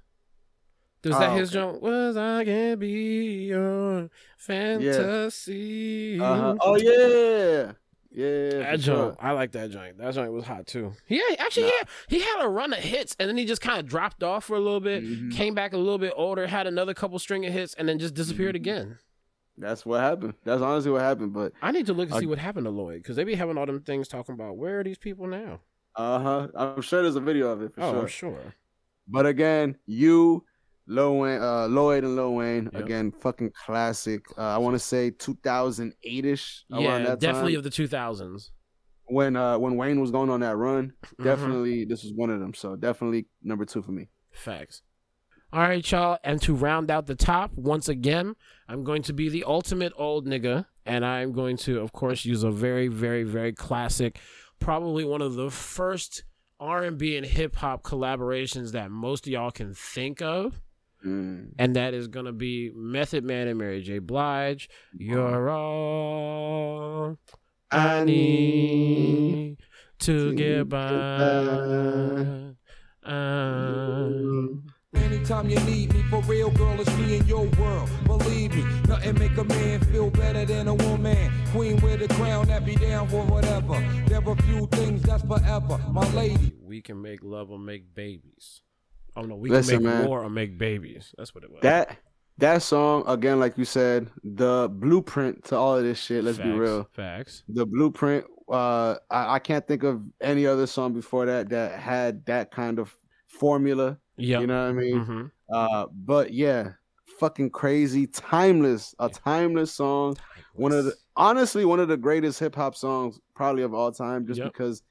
[1.03, 1.71] Was that Oh, his okay.
[1.71, 1.81] joint?
[1.81, 6.19] Was I can be your fantasy?
[6.19, 6.55] Uh-huh.
[6.61, 7.71] Oh yeah,
[8.11, 8.49] yeah.
[8.49, 9.15] That joint, sure.
[9.19, 9.97] I like that joint.
[9.97, 10.93] That joint was hot too.
[11.07, 13.85] Yeah, actually, yeah, he had a run of hits, and then he just kind of
[13.87, 15.29] dropped off for a little bit, Mm-hmm.
[15.31, 18.13] came back a little bit older, had another couple string of hits, and then just
[18.13, 18.61] disappeared Mm-hmm.
[18.69, 18.97] again.
[19.57, 20.33] That's what happened.
[20.43, 21.33] That's honestly what happened.
[21.33, 23.35] But I need to look and see Uh, what happened to Lloyd because they be
[23.35, 25.59] having all them things talking about where are these people now?
[25.95, 26.47] uh huh.
[26.55, 28.01] I'm sure there's a video of it for oh, sure.
[28.01, 28.53] I'm sure.
[29.07, 30.45] But again, you,
[30.87, 32.83] Lil Wayne, uh, Lloyd and Lil Wayne, Yep.
[32.83, 34.25] again, fucking classic.
[34.37, 36.65] Uh, I want to say 2008 ish.
[36.69, 38.51] Yeah, definitely of the 2000s.
[39.05, 40.93] when uh when Wayne was going on that run.
[41.19, 41.23] Mhm.
[41.25, 42.53] Definitely, this was one of them.
[42.53, 44.07] So definitely number two for me.
[44.31, 44.83] Facts.
[45.53, 46.17] All right, y'all.
[46.23, 48.35] And to round out the top, once again,
[48.69, 50.65] I'm going to be the ultimate old nigga.
[50.85, 54.17] And I'm going to, of course, use a very, very, very classic,
[54.59, 56.23] probably one of the first
[56.59, 60.61] R&B and hip hop collaborations that most of y'all can think of.
[61.05, 61.53] Mm.
[61.57, 63.99] And that is going to be Method Man and Mary J.
[63.99, 64.69] Blige.
[64.93, 67.17] You're all
[67.71, 69.57] I need
[69.99, 72.53] to get by.
[73.03, 77.89] Um, Anytime you need me, for real, girl, it's me in your world.
[78.05, 81.31] Believe me, nothing make a man feel better than a woman.
[81.51, 83.79] Queen with the crown that be down for whatever.
[84.07, 86.51] There are few things that's forever, my lady.
[86.61, 88.61] we can make love or make babies.
[89.15, 90.07] Oh no, we Listen, can make man.
[90.07, 91.13] war or make babies.
[91.17, 91.59] That's what it was.
[91.61, 91.97] That
[92.37, 96.23] that song again, like you said, the blueprint to all of this shit.
[96.23, 96.87] Let's be real.
[96.93, 97.43] Facts.
[97.49, 98.25] The blueprint.
[98.49, 102.79] Uh, I, I can't think of any other song before that that had that kind
[102.79, 102.93] of
[103.27, 103.97] formula.
[104.17, 104.39] Yeah.
[104.39, 105.05] You know what I mean?
[105.05, 105.31] Mhm.
[105.53, 106.71] Uh, but yeah,
[107.19, 110.17] fucking crazy, timeless, a timeless song.
[110.53, 114.25] One of the honestly one of the greatest hip hop songs probably of all time,
[114.27, 114.51] just Yep.
[114.51, 114.81] because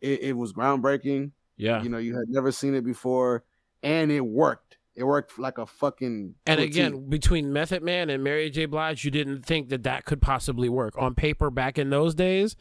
[0.00, 1.30] it, it was groundbreaking.
[1.56, 1.82] Yeah.
[1.82, 3.44] You know, you had never seen it before,
[3.82, 4.76] and it worked.
[4.96, 6.34] It worked like a fucking.
[6.46, 8.66] And again, between Method Man and Mary J.
[8.66, 12.56] Blige, you didn't think that that could possibly work on paper back in those days.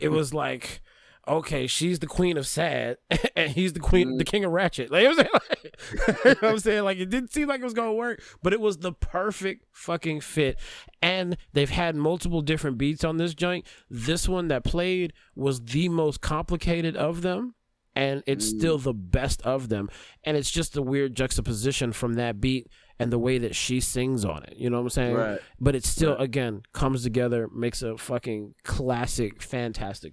[0.00, 0.80] It was like,
[1.28, 2.96] okay, she's the queen of sad,
[3.36, 4.18] and he's the queen, Mm.
[4.18, 4.90] the king of ratchet.
[4.90, 6.14] Like, you know what I'm saying?
[6.14, 8.52] Like, you know I'm saying, like it didn't seem like it was gonna work, but
[8.52, 10.58] it was the perfect fucking fit.
[11.00, 13.66] And they've had multiple different beats on this joint.
[13.88, 17.54] This one that played was the most complicated of them.
[17.98, 19.88] And it's still the best of them.
[20.22, 22.68] And it's just a weird juxtaposition from that beat
[22.98, 24.54] and the way that she sings on it.
[24.56, 25.14] You know what I'm saying?
[25.14, 25.40] Right.
[25.60, 30.12] But it still, again, comes together, makes a fucking classic, fantastic,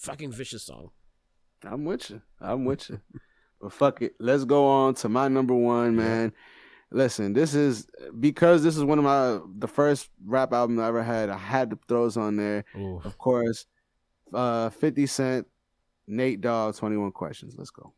[0.00, 0.90] fucking vicious song.
[1.64, 2.22] I'm with you.
[2.40, 3.00] I'm with you.
[3.60, 4.14] but fuck it.
[4.18, 6.32] Let's go on to my number one, man.
[6.90, 7.86] Listen, this is
[8.20, 11.30] because this is one of my the first rap album I ever had.
[11.30, 12.66] I had to throw this on there.
[13.04, 13.64] Of course,
[14.34, 15.46] uh, Fifty Cent,
[16.06, 17.54] Nate Dogg, Twenty One Questions.
[17.56, 17.92] Let's go.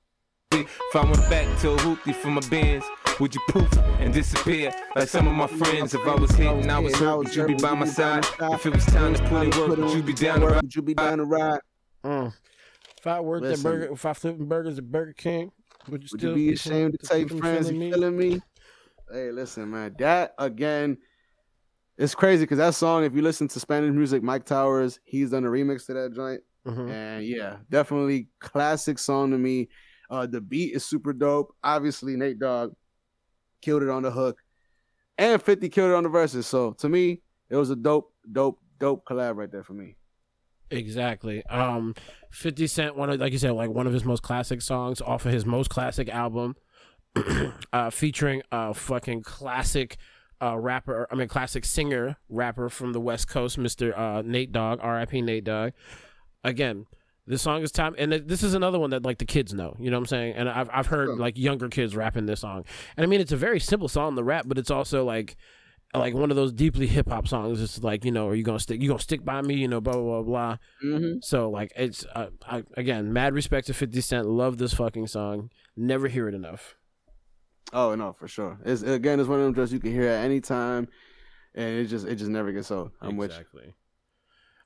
[0.53, 2.85] If I went back to a hoopty from my bins,
[3.19, 5.95] would you poof and disappear like some of my friends?
[5.95, 8.25] If I was hit and I was hurt, would you be by my side?
[8.41, 10.63] If it was time to put in work, would you be down to ride?
[10.63, 11.61] Would you be down to ride?
[12.05, 12.33] Mm.
[12.99, 13.67] If I worked Listen.
[13.67, 15.51] at Burger, if I flipping burgers at Burger King,
[15.89, 17.93] would you Would still you be ashamed to tell your keep 'em friends feeling you
[17.93, 18.41] feeling me?
[19.13, 19.95] Hey, listen, man.
[19.99, 20.99] That again,
[21.99, 25.45] it's crazy because that song, if you listen to Spanish music, Myke Towers, he's done
[25.45, 26.43] a remix to that joint.
[26.67, 26.91] Mhm.
[26.91, 29.69] And yeah, definitely classic song to me.
[30.11, 31.55] Uh, the beat is super dope.
[31.62, 32.75] Obviously, Nate Dogg
[33.61, 34.39] killed it on the hook,
[35.19, 36.47] and 50 killed it on the verses.
[36.47, 39.97] So to me, it was a dope, dope, dope collab right there for me.
[40.71, 41.45] Exactly.
[41.47, 41.95] Um,
[42.31, 45.25] Fifty Cent, one of like you said, like one of his most classic songs off
[45.27, 46.57] of his most classic album,
[47.73, 49.99] uh, featuring a fucking classic
[50.43, 51.07] uh rapper.
[51.11, 55.23] I mean, classic singer rapper from the West Coast, Mister uh, Nate Dogg, R.I.P.
[55.23, 55.73] Nate Dogg.
[56.45, 56.87] Again,
[57.27, 59.75] this song is time, and this is another one that like the kids know.
[59.79, 60.35] You know what I'm saying?
[60.37, 62.65] And I've I've heard like younger kids rapping this song,
[62.97, 65.37] and I mean it's a very simple song the rap, but it's also like
[65.95, 67.63] like one of those deeply hip hop songs.
[67.63, 68.83] It's like you know, are you gonna stick?
[68.83, 69.55] You gonna stick by me?
[69.55, 70.57] You know, blah blah blah blah.
[70.85, 71.19] Mm-hmm.
[71.23, 74.27] So like it's uh, I, again, mad respect to Fifty Cent.
[74.27, 75.51] Love this fucking song.
[75.77, 76.77] Never hear it enough.
[77.73, 78.59] Oh no, for sure.
[78.65, 80.89] It's again, it's one of them just you can hear at any time,
[81.55, 82.91] and it just it just never gets old.
[83.01, 83.73] I'm with you.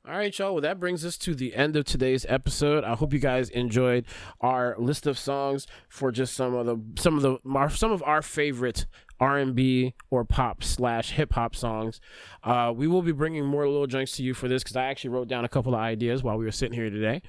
[0.08, 0.54] All right, y'all.
[0.54, 2.82] Well, that brings us to the end of today's episode.
[2.82, 4.06] I hope you guys enjoyed
[4.40, 8.02] our list of songs for just some of the some of the our, some of
[8.02, 8.86] our favorite
[9.20, 12.00] R and B or pop slash hip hop songs.
[12.42, 15.10] Uh, we will be bringing more little junks to you for this because I actually
[15.10, 17.20] wrote down a couple of ideas while we were sitting here today.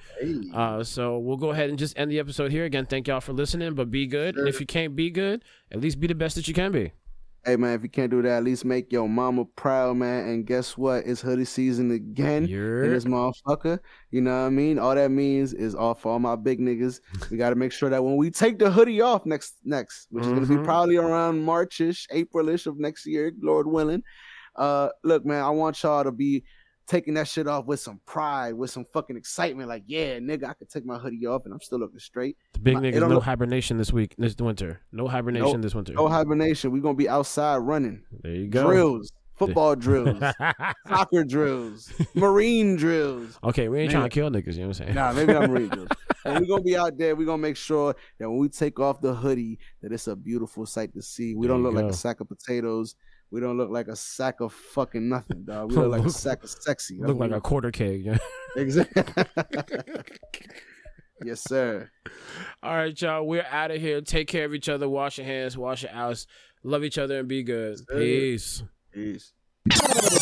[0.54, 2.64] Uh, so we'll go ahead and just end the episode here.
[2.64, 3.74] Again, thank y'all for listening.
[3.74, 6.48] But be good, and if you can't be good, at least be the best that
[6.48, 6.92] you can be.
[7.44, 10.28] Hey man, if you can't do that, at least make your mama proud, man.
[10.28, 11.06] And guess what?
[11.06, 12.44] It's hoodie season again
[12.84, 13.78] in this motherfucker.
[14.10, 14.78] You know what I mean?
[14.78, 17.00] All that means is all for all my big niggas.
[17.30, 20.24] We got to make sure that when we take the hoodie off next, next, which
[20.24, 20.64] is gonna be Mhm.
[20.64, 24.02] probably around Marchish, Aprilish of next year, Lord willing.
[24.56, 26.44] Uh, look, man, I want y'all to be
[26.90, 29.68] taking that shit off with some pride, with some fucking excitement.
[29.68, 32.36] Like, yeah, nigga, I could take my hoodie off and I'm still looking straight.
[32.54, 34.80] The big niggas, no look- hibernation this week, this winter.
[34.92, 35.92] No hibernation no- this winter.
[35.92, 36.72] No hibernation.
[36.72, 38.02] We're gonna be outside running.
[38.22, 38.66] there you go.
[38.66, 40.20] Drills, football drills,
[40.88, 43.38] soccer drills, marine drills.
[43.44, 44.00] Okay, we ain't Man.
[44.00, 44.54] trying to kill niggas.
[44.54, 44.94] You know what I'm saying?
[44.94, 45.88] Nah, maybe not marine drills.
[46.24, 47.14] And we're gonna be out there.
[47.16, 50.66] We're gonna make sure that when we take off the hoodie, that it's a beautiful
[50.66, 51.34] sight to see.
[51.34, 52.96] We There don't look like a sack of potatoes.
[53.32, 55.70] We don't look like a sack of fucking nothing, dog.
[55.70, 56.98] We look like a sack of sexy.
[57.00, 58.04] Look like a quarter keg.
[58.04, 58.18] Yeah.
[58.56, 59.04] Exactly.
[61.24, 61.90] yes, sir.
[62.62, 63.26] All right, y'all.
[63.26, 64.00] We're out of here.
[64.00, 64.88] Take care of each other.
[64.88, 65.56] Wash your hands.
[65.56, 66.26] Wash your house.
[66.64, 67.78] Love each other and be good.
[67.88, 68.64] Peace.
[68.92, 69.32] Peace.
[69.68, 70.20] Peace.